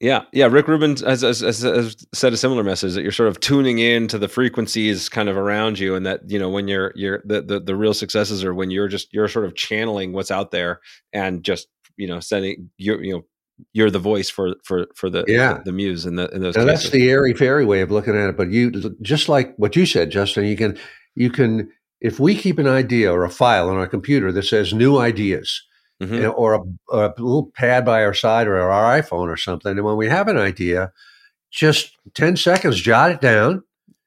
[0.00, 0.46] Yeah, yeah.
[0.46, 4.08] Rick Rubin has, has, has, said a similar message that you're sort of tuning in
[4.08, 7.40] to the frequencies kind of around you, and that you know when you're you're the,
[7.40, 10.80] the the real successes are when you're just you're sort of channeling what's out there
[11.14, 13.24] and just you know sending you you know
[13.72, 16.56] you're the voice for for for the yeah the, the muse in the in those.
[16.56, 18.70] Now that's the airy fairy way of looking at it, but you
[19.00, 20.44] just like what you said, Justin.
[20.44, 20.78] You can
[21.14, 21.70] you can
[22.00, 25.62] if we keep an idea or a file on our computer that says new ideas.
[25.98, 26.30] Mm-hmm.
[26.36, 26.60] or a,
[26.94, 29.72] a, little pad by our side or our iPhone or something.
[29.72, 30.92] And when we have an idea,
[31.50, 33.62] just 10 seconds, jot it down.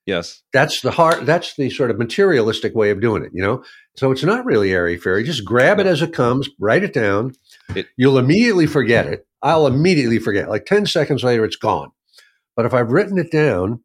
[0.06, 0.44] Yes.
[0.54, 1.26] That's the heart.
[1.26, 3.64] That's the sort of materialistic way of doing it, you know?
[3.96, 5.24] So it's not really airy fairy.
[5.24, 7.34] Just grab it as it comes, write it down.
[7.76, 9.28] It, You'll immediately forget it.
[9.42, 10.48] I'll immediately forget.
[10.48, 11.92] Like 10 seconds later, it's gone.
[12.56, 13.84] But if I've written it down,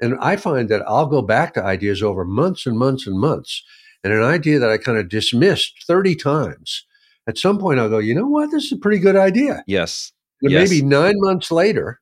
[0.00, 3.62] and I find that I'll go back to ideas over months and months and months.
[4.04, 6.84] And an idea that I kind of dismissed 30 times,
[7.26, 8.50] at some point I'll go, you know what?
[8.50, 9.64] This is a pretty good idea.
[9.66, 10.12] Yes.
[10.42, 10.70] And yes.
[10.70, 12.00] maybe nine months later,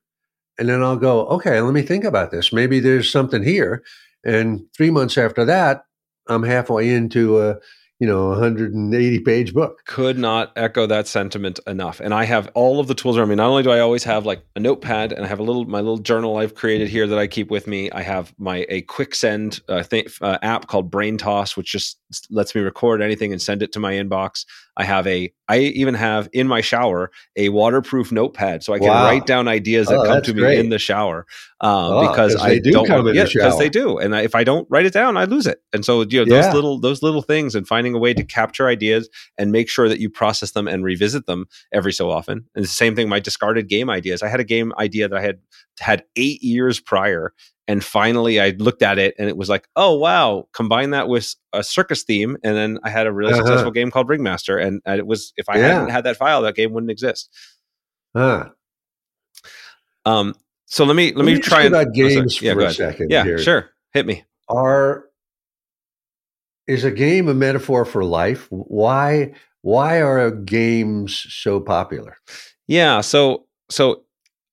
[0.59, 2.53] and then I'll go, okay, let me think about this.
[2.53, 3.83] Maybe there's something here.
[4.23, 5.83] And three months after that,
[6.27, 7.57] I'm halfway into a,
[7.99, 9.83] you know, 180 page book.
[9.85, 11.99] Could not echo that sentiment enough.
[11.99, 13.35] And I have all of the tools around me.
[13.35, 15.79] Not only do I always have like a notepad and I have a little my
[15.79, 17.89] little journal I've created here that I keep with me.
[17.91, 22.53] I have my a quick send uh, th- uh, app called Braintoss, which just lets
[22.53, 24.45] me record anything and send it to my inbox.
[24.77, 28.89] I have a I even have in my shower a waterproof notepad so I can
[28.89, 29.05] wow.
[29.05, 30.59] write down ideas that oh, come to me great.
[30.59, 31.25] in the shower
[31.61, 34.43] um, oh, because I do don't want, yeah because they do and I, if I
[34.43, 36.53] don't write it down I lose it and so you know those yeah.
[36.53, 39.99] little those little things and finding a way to capture ideas and make sure that
[39.99, 43.67] you process them and revisit them every so often and the same thing my discarded
[43.67, 45.39] game ideas I had a game idea that I had
[45.79, 47.33] had eight years prior
[47.67, 51.35] and finally I looked at it and it was like, oh wow, combine that with
[51.53, 53.43] a circus theme, and then I had a really uh-huh.
[53.43, 55.73] successful game called Ringmaster, and, and, it was if I yeah.
[55.73, 57.29] hadn't had that file, that game wouldn't exist.
[58.15, 58.49] Huh.
[60.05, 60.33] Um.
[60.65, 62.73] So let me let, let me, me try and, about games oh, yeah, for a
[62.73, 63.11] second.
[63.11, 63.37] Yeah, here.
[63.37, 63.69] sure.
[63.93, 64.23] Hit me.
[64.49, 65.05] Are
[66.67, 68.47] is a game a metaphor for life?
[68.49, 72.17] Why why are games so popular?
[72.67, 73.01] Yeah.
[73.01, 74.03] So so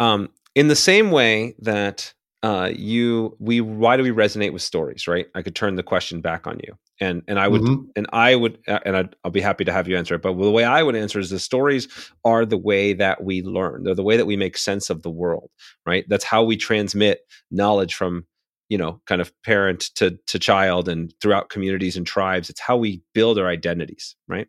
[0.01, 5.09] um in the same way that uh, you we why do we resonate with stories
[5.09, 7.85] right i could turn the question back on you and and i would mm-hmm.
[7.97, 10.35] and i would uh, and I'd, i'll be happy to have you answer it but
[10.35, 11.89] the way i would answer is the stories
[12.23, 15.11] are the way that we learn they're the way that we make sense of the
[15.11, 15.51] world
[15.87, 18.27] right that's how we transmit knowledge from
[18.69, 22.77] you know kind of parent to to child and throughout communities and tribes it's how
[22.77, 24.49] we build our identities right?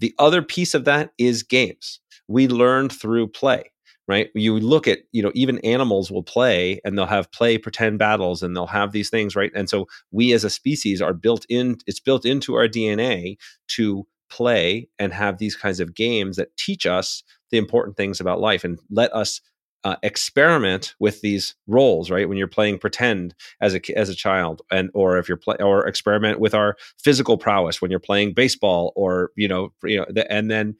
[0.00, 2.00] The other piece of that is games.
[2.28, 3.70] We learn through play
[4.08, 4.30] right?
[4.34, 8.42] You look at you know even animals will play and they'll have play pretend battles
[8.42, 9.52] and they'll have these things right?
[9.54, 13.36] And so we as a species are built in it's built into our dna
[13.68, 18.40] to play and have these kinds of games that teach us the important things about
[18.40, 19.40] life and let us
[19.84, 22.28] uh, experiment with these roles right?
[22.28, 25.86] When you're playing pretend as a as a child and or if you're play or
[25.86, 30.30] experiment with our physical prowess when you're playing baseball or you know you know the,
[30.32, 30.76] and then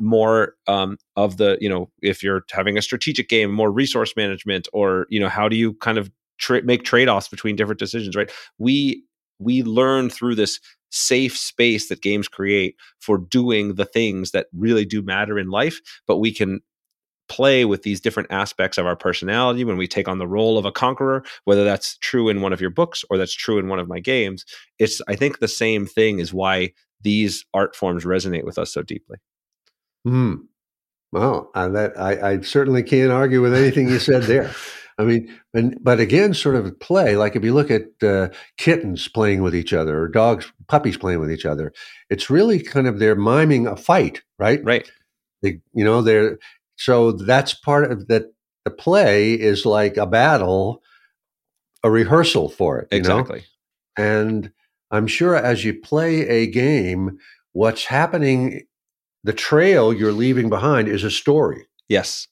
[0.00, 4.68] more um, of the you know if you're having a strategic game more resource management
[4.72, 8.30] or you know how do you kind of tra- make trade-offs between different decisions right?
[8.58, 9.04] We
[9.38, 14.84] we learn through this safe space that games create for doing the things that really
[14.84, 16.60] do matter in life but we can
[17.30, 20.66] play with these different aspects of our personality when we take on the role of
[20.66, 23.78] a conqueror whether that's true in one of your books or that's true in one
[23.78, 24.44] of my games
[24.78, 26.70] it's i think the same thing is why
[27.00, 29.16] these art forms resonate with us so deeply
[30.04, 30.34] hmm
[31.12, 34.50] well I, that, I, I certainly can't argue with anything you said there
[35.00, 37.16] I mean, and, but again, sort of play.
[37.16, 38.28] Like if you look at uh,
[38.58, 41.72] kittens playing with each other, or dogs, puppies playing with each other,
[42.10, 44.62] it's really kind of they're miming a fight, right?
[44.62, 44.90] Right.
[45.40, 46.38] They, you know, they're
[46.80, 48.32] so that's part of that.
[48.64, 50.82] The play is like a battle,
[51.82, 52.88] a rehearsal for it.
[52.90, 53.44] exactly.
[53.98, 54.04] Know?
[54.04, 54.52] And
[54.90, 57.18] I'm sure as you play a game,
[57.52, 58.66] what's happening,
[59.24, 61.66] the trail you're leaving behind is a story.
[61.88, 62.28] Yes,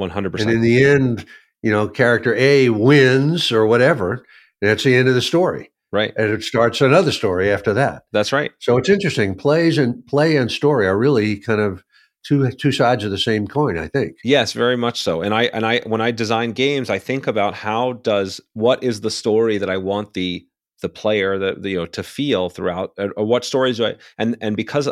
[0.00, 0.40] 100%.
[0.40, 1.26] And in the end,
[1.62, 4.24] you know, character A wins or whatever,
[4.60, 5.70] and that's the end of the story.
[5.92, 6.12] Right.
[6.16, 8.04] And it starts another story after that.
[8.12, 8.50] That's right.
[8.58, 9.34] So it's interesting.
[9.34, 11.84] Plays and play and story are really kind of
[12.22, 14.16] two two sides of the same coin i think.
[14.24, 15.22] Yes very much so.
[15.22, 19.00] And i and i when i design games i think about how does what is
[19.00, 20.46] the story that i want the
[20.80, 24.36] the player the, the you know to feel throughout or what stories do i and
[24.40, 24.88] and because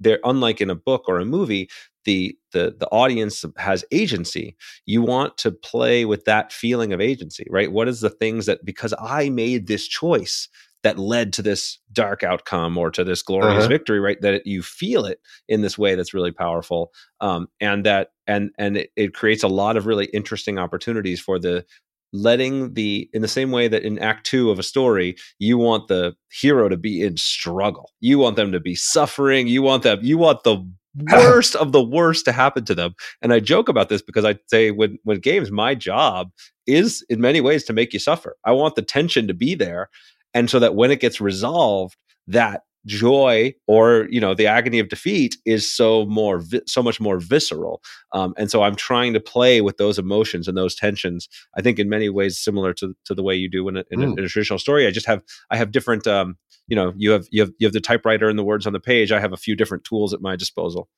[0.00, 1.68] they're unlike in a book or a movie
[2.04, 4.56] the the the audience has agency.
[4.86, 7.72] You want to play with that feeling of agency right?
[7.72, 10.48] What is the things that because i made this choice
[10.84, 13.68] that led to this dark outcome or to this glorious uh-huh.
[13.68, 15.18] victory right that it, you feel it
[15.48, 19.48] in this way that's really powerful um, and that and and it, it creates a
[19.48, 21.64] lot of really interesting opportunities for the
[22.12, 25.88] letting the in the same way that in act 2 of a story you want
[25.88, 27.90] the hero to be in struggle.
[28.00, 29.48] You want them to be suffering.
[29.48, 30.64] You want them you want the
[31.10, 32.94] worst of the worst to happen to them.
[33.20, 36.30] And i joke about this because i say when when games my job
[36.66, 38.36] is in many ways to make you suffer.
[38.44, 39.90] I want the tension to be there
[40.34, 44.88] and so that when it gets resolved that joy or you know the agony of
[44.88, 47.82] defeat is so more vi- so much more visceral.
[48.12, 51.78] Um, and so i'm trying to play with those emotions and those tensions i think
[51.78, 54.10] in many ways similar to, to the way you do in a, in, mm.
[54.10, 54.86] a, in a traditional story.
[54.86, 57.72] I just have i have different um, you know you have you have you have
[57.72, 59.12] the typewriter and the words on the page.
[59.12, 60.88] I have a few different tools at my disposal.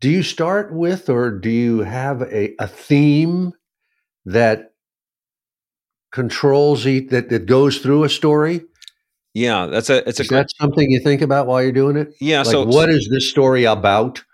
[0.00, 3.52] Do you start with or do you have a, a theme
[4.24, 4.72] that
[6.10, 8.62] controls each that, that goes through a story
[9.38, 10.22] yeah, that's a it's a.
[10.22, 12.14] Is that something you think about while you're doing it?
[12.20, 12.38] Yeah.
[12.38, 14.24] Like, so what is this story about?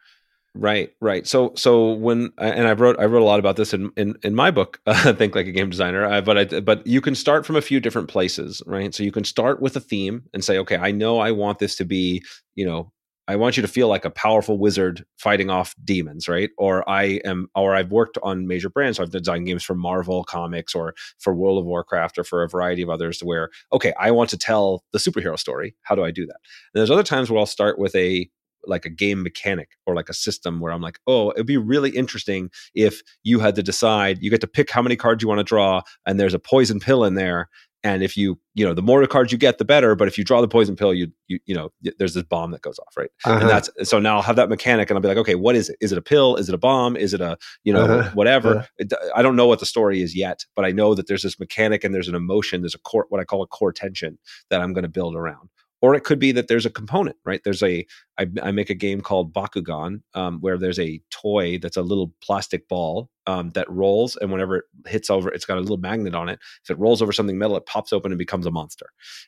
[0.56, 1.26] Right, right.
[1.26, 4.34] So, so when and I wrote I wrote a lot about this in in, in
[4.34, 6.04] my book, uh, Think Like a Game Designer.
[6.04, 8.94] Uh, but I but you can start from a few different places, right?
[8.94, 11.76] So you can start with a theme and say, okay, I know I want this
[11.76, 12.22] to be,
[12.54, 12.92] you know,
[13.26, 16.50] I want you to feel like a powerful wizard fighting off demons, right?
[16.58, 18.98] Or I am, or I've worked on major brands.
[18.98, 22.48] So I've designed games for Marvel Comics or for World of Warcraft or for a
[22.48, 25.74] variety of others where, okay, I want to tell the superhero story.
[25.82, 26.36] How do I do that?
[26.74, 28.28] And there's other times where I'll start with a,
[28.66, 31.90] like a game mechanic or like a system where I'm like, oh, it'd be really
[31.90, 35.38] interesting if you had to decide, you get to pick how many cards you want
[35.38, 37.48] to draw, and there's a poison pill in there,
[37.84, 40.24] and if you you know the more cards you get the better but if you
[40.24, 43.10] draw the poison pill you you you know there's this bomb that goes off right
[43.24, 43.38] uh-huh.
[43.38, 45.68] and that's so now i'll have that mechanic and i'll be like okay what is
[45.68, 48.10] it is it a pill is it a bomb is it a you know uh-huh.
[48.14, 48.66] whatever uh-huh.
[48.78, 51.38] it, i don't know what the story is yet but i know that there's this
[51.38, 54.18] mechanic and there's an emotion there's a core what i call a core tension
[54.50, 55.48] that i'm going to build around
[55.84, 57.42] or it could be that there's a component right?
[57.44, 57.86] There's a
[58.18, 62.10] i, I make a game called bakugan um, where there's a toy that's a little
[62.22, 66.14] plastic ball um, that rolls and whenever it hits over it's got a little magnet
[66.14, 66.38] on it.
[66.62, 68.86] If it rolls over something metal it pops open and becomes a monster.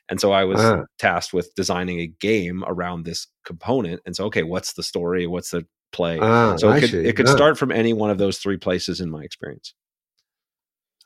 [0.09, 0.83] And so i was uh.
[0.97, 4.01] tasked with designing a game around this component.
[4.07, 5.27] And so okay what's the story?
[5.27, 6.17] What's the play?
[6.19, 9.11] Uh, so it could, it could start from any one of those three places in
[9.11, 9.75] my experience.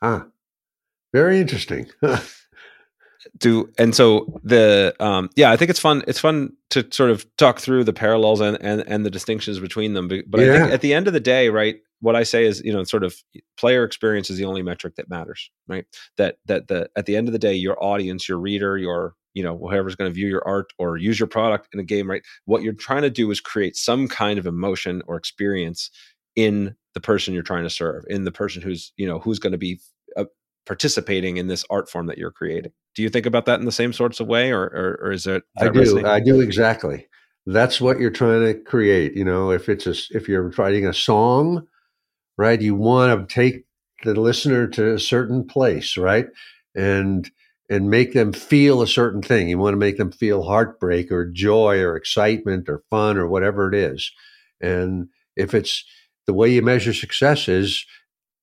[0.00, 0.24] Ah.
[1.12, 1.90] Very interesting
[3.38, 7.26] do and so the um yeah i think it's fun it's fun to sort of
[7.36, 10.54] talk through the parallels and and, and the distinctions between them but yeah.
[10.54, 12.82] i think at the end of the day right what i say is you know
[12.84, 13.14] sort of
[13.56, 17.28] player experience is the only metric that matters right that that the at the end
[17.28, 20.46] of the day your audience your reader your you know whoever's going to view your
[20.46, 23.40] art or use your product in a game right what you're trying to do is
[23.40, 25.90] create some kind of emotion or experience
[26.36, 29.52] in the person you're trying to serve in the person who's you know who's going
[29.52, 29.80] to be
[30.16, 30.24] uh,
[30.66, 32.72] participating in this art form that you're creating.
[32.94, 35.26] Do you think about that in the same sorts of way, or or, or is
[35.26, 35.42] it?
[35.58, 36.06] I do.
[36.06, 37.06] I do exactly.
[37.46, 39.16] That's what you're trying to create.
[39.16, 41.66] You know, if it's a if you're writing a song,
[42.38, 42.60] right?
[42.60, 43.64] You want to take
[44.04, 46.26] the listener to a certain place, right?
[46.74, 47.30] And
[47.70, 49.48] and make them feel a certain thing.
[49.48, 53.68] You want to make them feel heartbreak or joy or excitement or fun or whatever
[53.68, 54.12] it is.
[54.60, 55.84] And if it's
[56.26, 57.86] the way you measure success is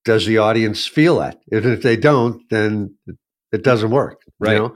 [0.05, 1.39] does the audience feel that?
[1.47, 2.95] If, if they don't, then
[3.51, 4.21] it doesn't work.
[4.39, 4.53] Right.
[4.53, 4.75] You know?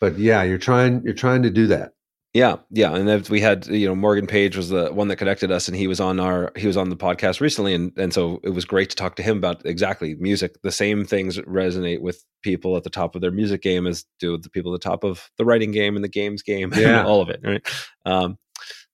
[0.00, 1.92] But yeah, you're trying you're trying to do that.
[2.34, 5.68] Yeah, yeah, and we had you know Morgan Page was the one that connected us,
[5.68, 8.50] and he was on our he was on the podcast recently, and and so it
[8.50, 10.56] was great to talk to him about exactly music.
[10.62, 14.36] The same things resonate with people at the top of their music game as do
[14.36, 17.22] the people at the top of the writing game and the games game, yeah, all
[17.22, 17.64] of it, right?
[18.04, 18.36] Um,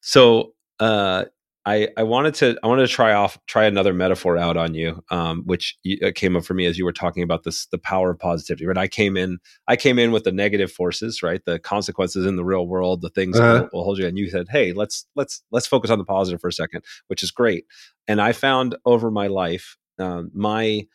[0.00, 1.24] so uh,
[1.66, 5.04] I, I wanted to I wanted to try off try another metaphor out on you,
[5.11, 8.11] um, which uh, came up for me as you were talking about this the power
[8.11, 8.64] of positivity.
[8.66, 9.38] Right, I came in
[9.68, 13.10] I came in with the negative forces, right, the consequences in the real world, the
[13.10, 13.52] things uh-huh.
[13.52, 14.06] that will, will hold you.
[14.06, 17.22] And you said, hey, let's let's let's focus on the positive for a second, which
[17.22, 17.66] is great.
[18.09, 20.86] And I found over my life, um, my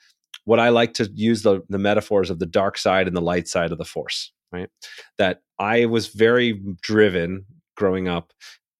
[0.45, 3.47] what I like to use the the metaphors of the dark side and the light
[3.47, 4.69] side of the force, right?
[5.19, 7.45] That I was very driven
[7.77, 8.33] growing up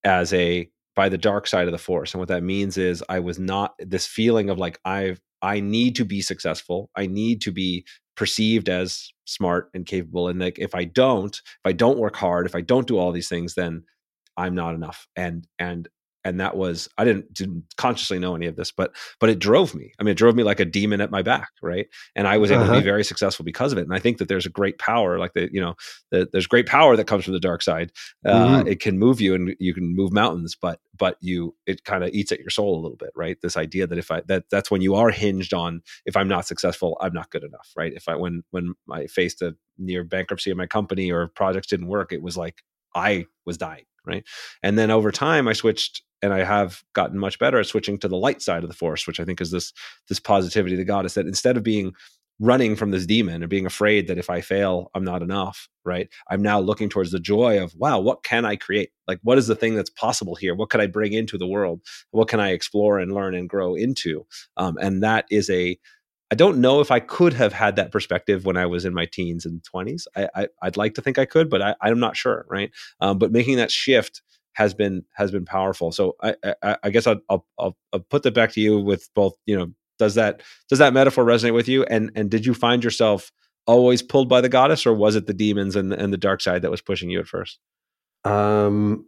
[0.04, 2.14] as a by the dark side of the force.
[2.14, 5.96] And what that means is I was not this feeling of like I've I need
[5.98, 6.90] to be successful.
[6.96, 7.86] I need to be
[8.16, 10.28] perceived as smart and capable.
[10.28, 13.12] And like if I don't, if I don't work hard, if I don't do all
[13.12, 13.84] these things, then
[14.38, 15.08] I'm not enough.
[15.16, 15.88] And and
[16.26, 19.74] and that was i didn't, didn't consciously know any of this but but it drove
[19.74, 22.38] me i mean it drove me like a demon at my back right and i
[22.38, 22.74] was able uh-huh.
[22.74, 22.86] to be uh-huh.
[22.86, 25.48] very successful because of it and i think that there's a great power like the
[25.54, 25.76] you know
[26.12, 27.92] the, there's great power that comes from the dark side
[28.26, 28.68] uh, mm-hmm.
[28.68, 32.10] it can move you and you can move mountains but but you it kind of
[32.10, 34.72] eats at your soul a little bit right this idea that if i that that's
[34.72, 38.10] when you are hinged on if i'm not successful i'm not good enough right if
[38.10, 42.12] i when when i faced a near bankruptcy of my company or projects didn't work
[42.12, 42.64] it was like
[42.96, 44.26] i was dying right
[44.64, 48.08] and then over time i switched and I have gotten much better at switching to
[48.08, 49.74] the light side of the force, which I think is this
[50.08, 51.94] this positivity, the goddess that instead of being
[52.40, 56.10] running from this demon or being afraid that if I fail, I'm not enough, right?
[56.30, 58.90] I'm now looking towards the joy of, wow, what can I create?
[59.08, 60.54] Like, what is the thing that's possible here?
[60.54, 61.82] What could I bring into the world?
[62.12, 64.26] What can I explore and learn and grow into?
[64.58, 65.78] Um, and that is a,
[66.32, 69.06] I don't know if I could have had that perspective when I was in my
[69.06, 70.08] teens and 20s.
[70.16, 72.72] I, I, would like to think I could, but I, I'm not sure, right?
[73.00, 74.22] Um, but making that shift
[74.54, 75.92] has been has been powerful.
[75.92, 79.34] So I I, I guess I'll, I'll, I'll put that back to you with both.
[79.46, 81.84] You know, does that does that metaphor resonate with you?
[81.84, 83.32] And and did you find yourself
[83.68, 86.64] always pulled by the goddess, or was it the demons and and the dark side
[86.64, 87.60] that was pushing you at first?
[88.24, 89.06] Um,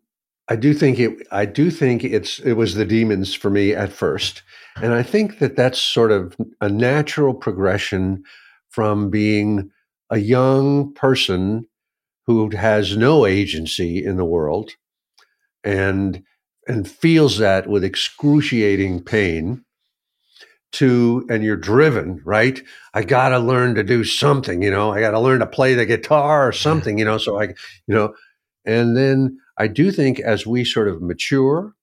[0.50, 1.28] I do think it.
[1.32, 4.44] I do think it's it was the demons for me at first,
[4.82, 8.24] and I think that that's sort of a natural progression
[8.70, 9.72] from being
[10.10, 11.68] a young person
[12.26, 14.72] who has no agency in the world
[15.64, 16.24] and
[16.68, 19.64] and feels that with excruciating pain
[20.74, 22.62] to and you're driven right?
[22.94, 24.92] I got to learn to do something you know?
[24.92, 27.18] I got to learn to play the guitar or something you know?
[27.18, 28.14] So i you know?
[28.66, 31.74] And then i do think as we sort of mature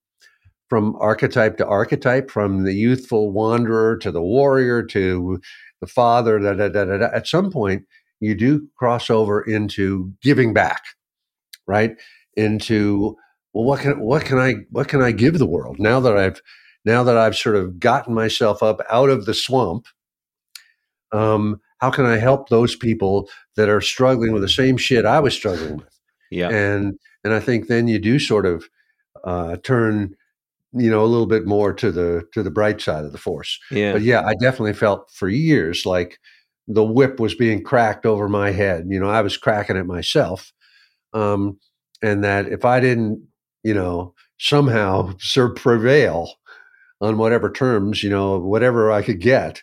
[0.68, 5.40] from archetype to archetype from the youthful wanderer to the warrior to
[5.80, 7.84] the father da, da, da, da, at some point
[8.20, 10.82] you do cross over into giving back
[11.66, 11.96] right
[12.36, 13.16] into
[13.54, 16.42] well, what can what can I what can I give the world now that I've
[16.84, 19.86] now that I've sort of gotten myself up out of the swamp?
[21.12, 25.20] Um, how can I help those people that are struggling with the same shit I
[25.20, 26.00] was struggling with?
[26.32, 28.68] Yeah, and and I think then you do sort of
[29.24, 30.14] uh, turn
[30.72, 33.58] you know a little bit more to the to the bright side of the force.
[33.70, 36.18] Yeah, but yeah, I definitely felt for years like
[36.68, 38.86] the whip was being cracked over my head.
[38.88, 40.52] You know, I was cracking it myself.
[41.12, 41.58] Um,
[42.02, 43.28] and that if I didn't
[43.64, 46.34] you know, somehow sort prevail
[47.00, 49.62] on whatever terms, you know, whatever I could get,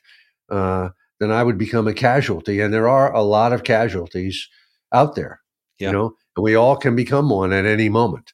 [0.50, 0.90] uh,
[1.20, 2.60] then I would become a casualty.
[2.60, 4.50] And there are a lot of casualties
[4.92, 5.40] out there,
[5.80, 5.88] yeah.
[5.88, 8.34] you know, and we all can become one at any moment.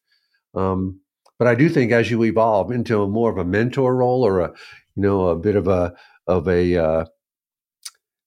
[0.56, 1.02] Um,
[1.40, 4.40] but I do think as you evolve into a more of a mentor role or
[4.40, 4.48] a,
[4.96, 5.94] you know, a bit of a
[6.26, 7.06] of a uh,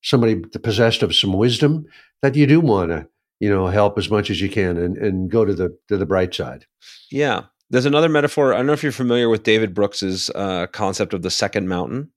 [0.02, 1.84] somebody possessed of some wisdom,
[2.22, 3.08] that you do want to
[3.40, 6.06] you know help as much as you can and, and go to the to the
[6.06, 6.66] bright side.
[7.10, 7.44] Yeah.
[7.72, 11.22] There's another metaphor i don't know if you're familiar with david brooks's uh, concept of
[11.22, 12.10] the second mountain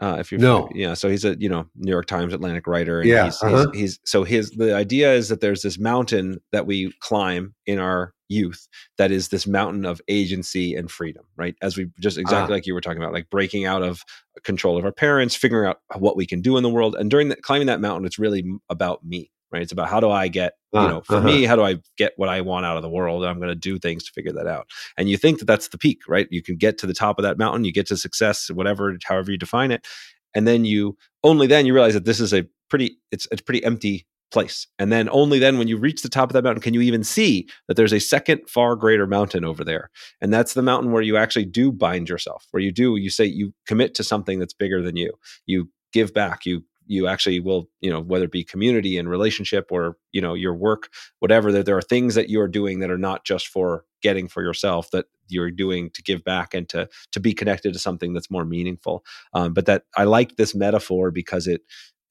[0.00, 3.00] uh, if you're no, yeah, so he's a you know New York Times Atlantic writer.
[3.00, 3.70] And yeah, he's, uh-huh.
[3.72, 7.78] he's, he's, so his the idea is that there's this mountain that we climb in
[7.78, 8.66] our youth
[8.98, 11.54] that is this mountain of agency and freedom, right?
[11.62, 14.02] As we just exactly uh like you were talking about, like breaking out of
[14.42, 17.28] control of our parents, figuring out what we can do in the world, and during
[17.28, 19.62] that climbing that mountain, it's really about me, right?
[19.62, 21.26] It's about how do I get, you uh, know, for uh-huh.
[21.26, 23.24] me, how do I get what I want out of the world?
[23.24, 24.68] I'm going to do things to figure that out.
[24.98, 26.28] And you think that that's the peak, right?
[26.30, 29.30] You can get to the top of that mountain, you get to success, whatever, however
[29.30, 29.86] you define it.
[30.34, 33.64] And then you only then you realize that this is a pretty, it's a pretty
[33.64, 34.66] empty place.
[34.80, 37.04] And then only then when you reach the top of that mountain can you even
[37.04, 39.90] see that there's a second far greater mountain over there.
[40.20, 43.24] And that's the mountain where you actually do bind yourself, where you do, you say
[43.24, 45.12] you commit to something that's bigger than you.
[45.46, 49.68] You give back, you you actually will you know whether it be community and relationship
[49.70, 50.88] or you know your work
[51.20, 54.42] whatever that there are things that you're doing that are not just for getting for
[54.42, 58.30] yourself that you're doing to give back and to to be connected to something that's
[58.30, 61.62] more meaningful um, but that i like this metaphor because it,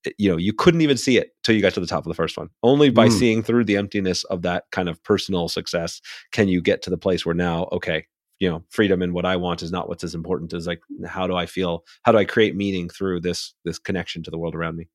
[0.04, 2.10] it, you know you couldn't even see it till you got to the top of
[2.10, 3.12] the first one only by mm.
[3.12, 6.02] seeing through the emptiness of that kind of personal success
[6.32, 8.06] can you get to the place where now okay
[8.44, 11.26] you know freedom and what i want is not what's as important as like how
[11.26, 14.54] do i feel how do i create meaning through this this connection to the world
[14.54, 14.90] around me?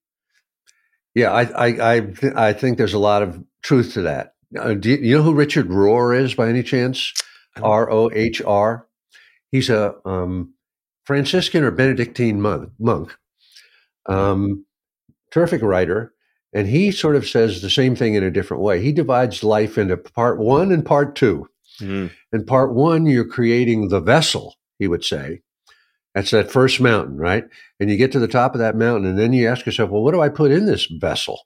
[1.14, 4.34] Yeah i i i, th- I think there's a lot of truth to that.
[4.58, 7.14] Uh, do you, you, know who richard rohr is by any chance?
[7.56, 8.86] R-o-h-r
[9.50, 10.52] he's a um,
[11.04, 13.16] franciscan or benedictine monk monk.
[14.06, 14.66] Um,
[15.30, 16.12] terrific writer
[16.52, 18.80] and he sort of says the same thing in a different way.
[18.80, 21.48] He divides life into part one and part two
[21.80, 22.10] Mm.
[22.32, 25.42] In part one, you're creating the vessel, he would say.
[26.14, 27.44] That's that first mountain, right?
[27.78, 30.02] And you get to the top of that mountain, and then you ask yourself, well,
[30.02, 31.40] what do I put in this vessel?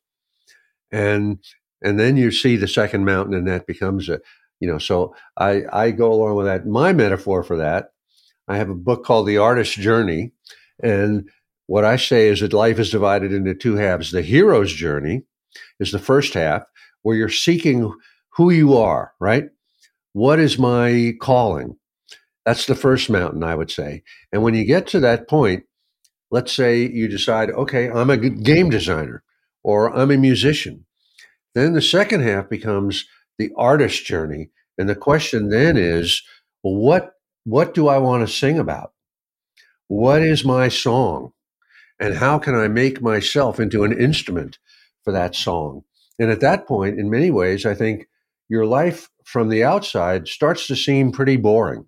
[0.91, 1.39] And
[1.83, 4.21] and then you see the second mountain, and that becomes a
[4.61, 6.67] You know, so I, I go along with that.
[6.67, 7.89] My metaphor for that,
[8.47, 10.33] I have a book called The Artist's Journey.
[10.83, 11.29] And
[11.67, 14.13] what I say is that life is divided into two halves.
[14.13, 15.25] The hero's journey
[15.81, 16.63] is the first half,
[17.03, 17.93] where you're seeking
[18.37, 19.51] who you are, right?
[20.13, 21.77] What is my calling?
[22.45, 24.03] That's the first mountain, I would say.
[24.33, 25.65] And when you get to that point,
[26.31, 29.23] let's say you decide, okay, I'm a game designer
[29.63, 30.87] or I'm a musician.
[31.55, 33.07] Then the second half becomes
[33.39, 34.51] the artist journey.
[34.79, 36.23] And the question then is,
[36.63, 37.15] what
[37.45, 38.93] what do I want to sing about?
[39.89, 41.33] What is my song?
[41.99, 44.59] And how can I make myself into an instrument
[45.05, 45.83] for that song?
[46.19, 48.09] And at that point, in many ways, I think
[48.49, 51.87] your life from the outside starts to seem pretty boring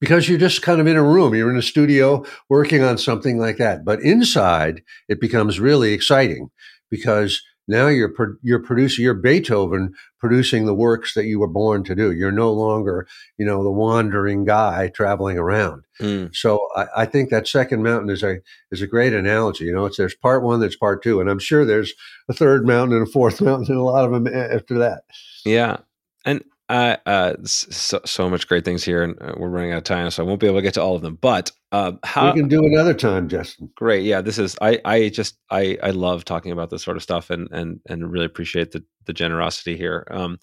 [0.00, 3.38] because you're just kind of in a room, you're in a studio working on something
[3.38, 3.84] like that.
[3.84, 6.48] But inside, it becomes really exciting
[6.90, 8.12] because now you're
[8.42, 12.12] you're producing you're Beethoven producing the works that you were born to do.
[12.12, 13.06] You're no longer
[13.38, 15.84] you know the wandering guy traveling around.
[16.00, 16.34] Mm.
[16.34, 18.38] So I, I, think that second mountain is a
[18.70, 19.64] is a great analogy.
[19.64, 21.92] You know, it's there's part one, there's part two, and I'm sure there's
[22.28, 25.02] a third mountain and a fourth mountain and a lot of them after that.
[25.44, 25.78] Yeah,
[26.24, 29.84] and uh, uh, so, so much great things here, and uh, we're running out of
[29.84, 31.18] time, so I won't be able to get to all of them.
[31.20, 33.70] But uh, how we can do another time, Justin.
[33.74, 34.20] Great, yeah.
[34.20, 37.48] This is I, I just I, I love talking about this sort of stuff, and
[37.50, 40.06] and and really appreciate the the generosity here.
[40.10, 40.38] Um,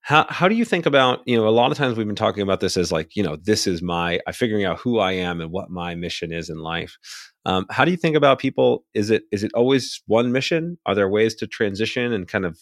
[0.00, 2.42] how how do you think about you know a lot of times we've been talking
[2.42, 5.40] about this as like you know this is my I figuring out who I am
[5.40, 6.98] and what my mission is in life.
[7.44, 8.84] Um, how do you think about people?
[8.94, 10.78] Is it is it always one mission?
[10.86, 12.58] Are there ways to transition and kind of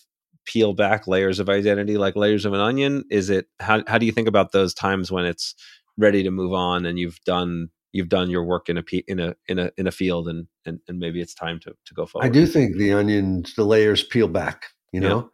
[0.46, 3.04] peel back layers of identity like layers of an onion?
[3.10, 5.54] Is it how how do you think about those times when it's
[5.96, 9.34] ready to move on and you've done you've done your work in a in a
[9.48, 12.26] in a in a field and and, and maybe it's time to to go forward?
[12.26, 15.16] I do think the onions the layers peel back, you know.
[15.18, 15.28] Yeah.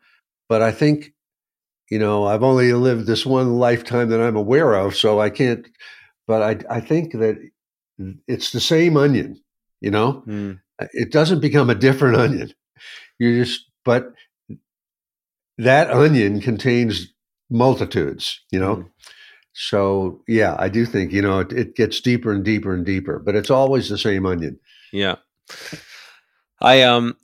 [0.48, 1.12] But I think
[1.90, 5.66] you know, I've only lived this one lifetime that I'm aware of, so I can't
[6.26, 7.38] but I I think that
[8.26, 9.40] it's the same onion,
[9.80, 10.22] you know?
[10.26, 10.60] Mm.
[10.92, 12.52] It doesn't become a different onion.
[13.18, 14.12] You just but
[15.58, 17.12] that onion contains
[17.50, 18.76] multitudes, you know.
[18.76, 18.90] Mm.
[19.52, 23.18] So yeah, I do think you know it, it, gets deeper and deeper and deeper,
[23.18, 24.60] but it's always the same onion.
[24.92, 25.16] Yeah,
[26.60, 27.16] I um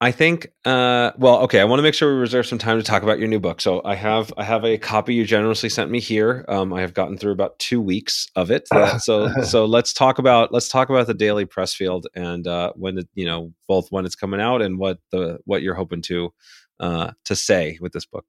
[0.00, 2.84] I think uh well okay I want to make sure we reserve some time to
[2.84, 3.60] talk about your new book.
[3.60, 6.44] So I have I have a copy you generously sent me here.
[6.46, 8.68] Um, I have gotten through about two weeks of it.
[8.70, 12.98] Uh, so so let's talk about let's talk about the daily Pressfield and uh, when
[12.98, 16.32] it, you know both when it's coming out and what the what you're hoping to
[16.80, 18.24] uh, to say with this book?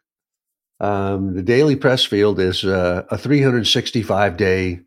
[0.80, 4.80] Um, the Daily Pressfield is uh, a 365 day,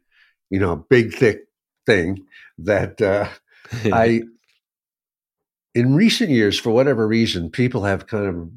[0.51, 1.47] you know, big thick
[1.86, 2.27] thing
[2.59, 3.28] that uh,
[3.93, 4.23] I,
[5.74, 8.51] in recent years, for whatever reason, people have kind of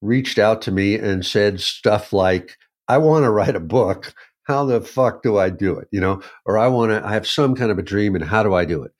[0.00, 2.56] reached out to me and said stuff like,
[2.88, 4.14] "I want to write a book."
[4.44, 5.86] How the fuck do I do it?
[5.92, 8.42] You know, or I want to, I have some kind of a dream and how
[8.42, 8.90] do I do it?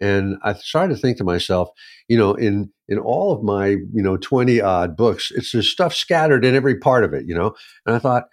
[0.00, 1.68] And I started to think to myself,
[2.08, 5.94] you know, in in all of my, you know, 20 odd books, it's there's stuff
[5.94, 7.54] scattered in every part of it, you know.
[7.86, 8.24] And I thought,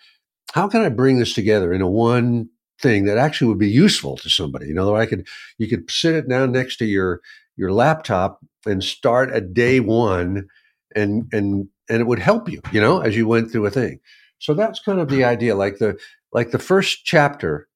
[0.54, 2.50] how can I bring this together into one
[2.82, 4.68] thing that actually would be useful to somebody?
[4.68, 5.28] You know, I could
[5.58, 7.22] you could sit it down next to your
[7.58, 10.48] your laptop and start at day one
[10.96, 14.00] and and and it would help you, you know, as you went through a thing.
[14.40, 15.56] So that's kind of the idea.
[15.56, 15.98] Like the
[16.32, 17.68] like the first chapter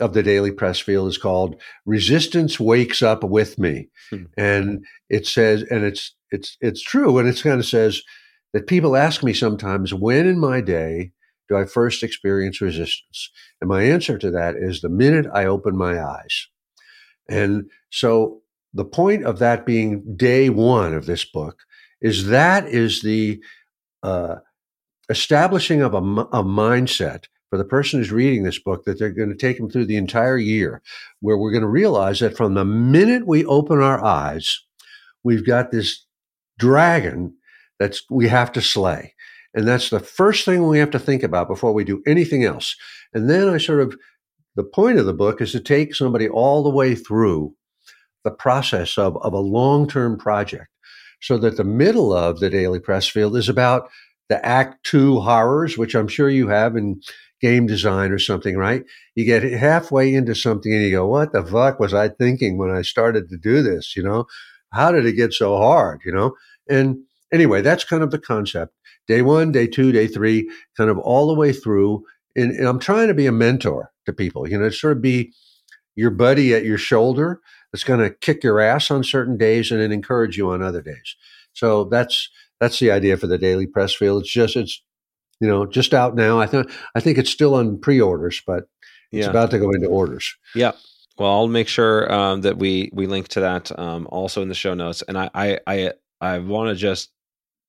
[0.00, 4.24] of the Daily Press, Pressfield is called "Resistance Wakes Up with Me," hmm.
[4.36, 8.02] and it says, and it's it's it's true, and it kind of says
[8.52, 11.12] that people ask me sometimes, when in my day
[11.48, 13.30] do I first experience resistance?
[13.60, 16.48] And my answer to that is the minute I open my eyes.
[17.28, 18.42] And so
[18.74, 21.60] the point of that being day one of this book
[22.00, 23.40] is that is the
[24.02, 24.36] uh,
[25.08, 29.28] establishing of a, a mindset for the person who's reading this book that they're going
[29.28, 30.82] to take them through the entire year,
[31.20, 34.60] where we're going to realize that from the minute we open our eyes,
[35.22, 36.04] we've got this
[36.58, 37.34] dragon
[37.78, 39.14] that's we have to slay.
[39.54, 42.76] And that's the first thing we have to think about before we do anything else.
[43.14, 43.96] And then I sort of,
[44.54, 47.54] the point of the book is to take somebody all the way through
[48.24, 50.68] the process of, of a long term project
[51.20, 53.88] so that the middle of the Daily Pressfield is about
[54.28, 57.00] the act two horrors, which I'm sure you have in
[57.40, 58.84] game design or something, right?
[59.14, 62.70] You get halfway into something and you go, what the fuck was I thinking when
[62.70, 63.96] I started to do this?
[63.96, 64.26] You know,
[64.72, 66.00] how did it get so hard?
[66.04, 66.34] You know,
[66.68, 66.98] and
[67.32, 68.74] anyway, that's kind of the concept.
[69.06, 72.04] Day one, day two, day three, kind of all the way through.
[72.34, 75.32] And, and I'm trying to be a mentor to people, you know, sort of be
[75.94, 77.40] your buddy at your shoulder
[77.72, 80.82] that's going to kick your ass on certain days and then encourage you on other
[80.82, 81.16] days.
[81.52, 82.30] So that's
[82.60, 84.20] that's the idea for the daily Pressfield.
[84.20, 84.82] It's just it's
[85.40, 86.40] you know, just out now.
[86.40, 88.64] I think I think it's still on pre-orders, but
[89.12, 89.30] it's Yeah.
[89.30, 90.34] about to go into orders.
[90.54, 90.72] Yeah.
[91.18, 94.54] Well, I'll make sure um, that we we link to that um, also in the
[94.54, 95.02] show notes.
[95.08, 97.10] And I I I, I want to just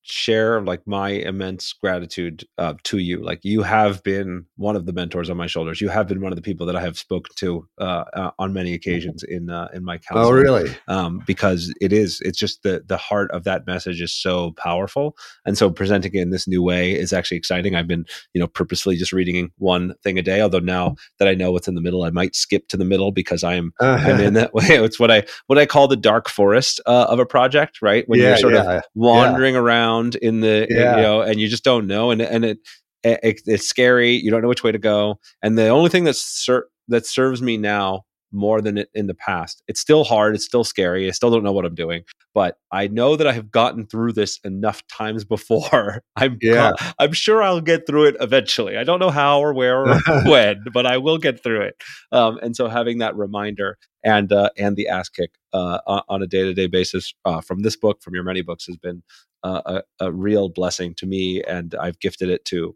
[0.08, 3.24] share like my immense gratitude uh, to you.
[3.24, 5.82] Like you have been one of the mentors on my shoulders.
[5.82, 8.54] You have been one of the people that I have spoken to uh, uh, on
[8.54, 10.28] many occasions in uh, in my counseling.
[10.28, 10.76] Oh, really?
[10.88, 15.16] um, because it is it's just the the heart of that message is so powerful
[15.46, 18.48] and so presenting it in this new way is actually exciting i've been you know
[18.48, 21.82] purposefully just reading one thing a day although now that i know what's in the
[21.82, 25.12] middle i might skip to the middle because i'm i'm in that way it's what
[25.12, 28.38] i what i call the dark forest uh, of a project right when yeah, you're
[28.38, 28.82] sort of yeah.
[28.96, 29.56] wandering
[29.98, 30.96] around in the Yeah.
[30.96, 32.60] you know and you just don't know and and it,
[33.04, 36.22] it it's scary you don't know which way to go and the only thing that's
[36.22, 38.04] ser- that serves me now
[38.34, 41.44] more than it in the past it's still hard it's still scary i still don't
[41.44, 42.04] know what i'm doing
[42.34, 46.74] but i know that i have gotten through this enough times before i'm Yeah.
[47.00, 50.62] i'm sure i'll get through it eventually i don't know how or where or when
[50.74, 54.76] but i will get through it um, and so having that reminder and uh, and
[54.76, 55.80] the ass kick uh,
[56.10, 59.02] on a day-to-day basis uh, from this book from your many books has been
[59.44, 62.76] a, a real blessing to me and i've gifted it to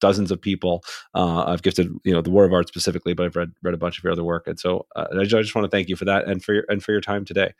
[0.00, 0.82] dozens of people
[1.14, 3.78] uh, i've gifted you know the war of art specifically but i've read read a
[3.78, 5.88] bunch of your other work and so uh, I, just, I just want to thank
[5.88, 7.52] you for that and for your and for your time today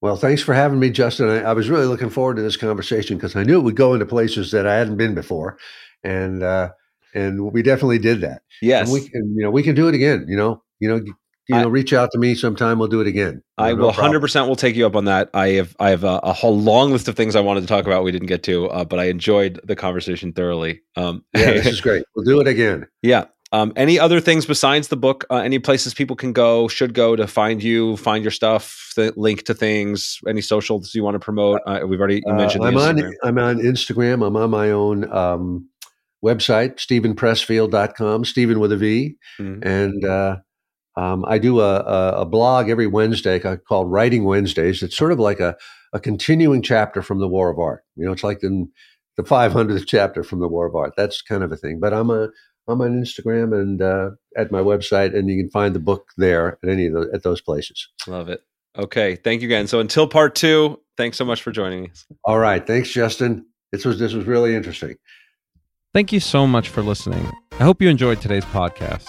[0.00, 1.28] Well, thanks for having me, Justin.
[1.28, 3.92] I, I was really looking forward to this conversation because I knew it would go
[3.92, 5.58] into places that I hadn't been before,
[6.04, 6.70] and uh,
[7.14, 8.42] and we definitely did that.
[8.60, 10.26] yes And we can, you know, we can do it again.
[10.28, 11.04] You know, you know,
[11.48, 12.78] you I- know, reach out to me sometime.
[12.78, 13.42] We'll do it again.
[13.58, 15.30] I will hundred percent will take you up on that.
[15.34, 17.86] I have I have a, a whole long list of things I wanted to talk
[17.86, 20.82] about we didn't get to, uh, but I enjoyed the conversation thoroughly.
[20.96, 22.04] Um, Yeah, this is great.
[22.16, 22.86] We'll do it again.
[23.02, 23.26] Yeah.
[23.52, 25.24] Um, any other things besides the book?
[25.30, 29.44] Uh, any places people can go, should go to find you, find your stuff, link
[29.44, 31.60] to things, any socials you want to promote?
[31.64, 33.12] Uh, we've already Uh, mentioned I'm on Instagram.
[33.22, 34.26] I'm on Instagram.
[34.26, 35.68] I'm on my own um,
[36.24, 39.14] website, stevenpressfield.com, Steven with a V.
[39.38, 39.64] Mhm.
[39.64, 40.36] And uh,
[40.96, 44.82] um, I do a, a, a blog every Wednesday called Writing Wednesdays.
[44.82, 45.56] It's sort of like a,
[45.92, 47.84] a continuing chapter from the War of Art.
[47.96, 48.70] You know, it's like in
[49.16, 50.94] the 500th chapter from the War of Art.
[50.96, 51.80] That's kind of a thing.
[51.80, 52.28] But I'm a
[52.66, 56.58] I'm on Instagram and uh, at my website, and you can find the book there
[56.62, 57.88] at any of the, at those places.
[58.06, 58.40] Love it.
[58.76, 59.16] Okay.
[59.16, 59.66] Thank you again.
[59.66, 62.06] So until part two, thanks so much for joining us.
[62.24, 63.46] All right, thanks, Justin.
[63.70, 64.96] This was this was really interesting.
[65.92, 67.30] Thank you so much for listening.
[67.52, 69.08] I hope you enjoyed today's podcast.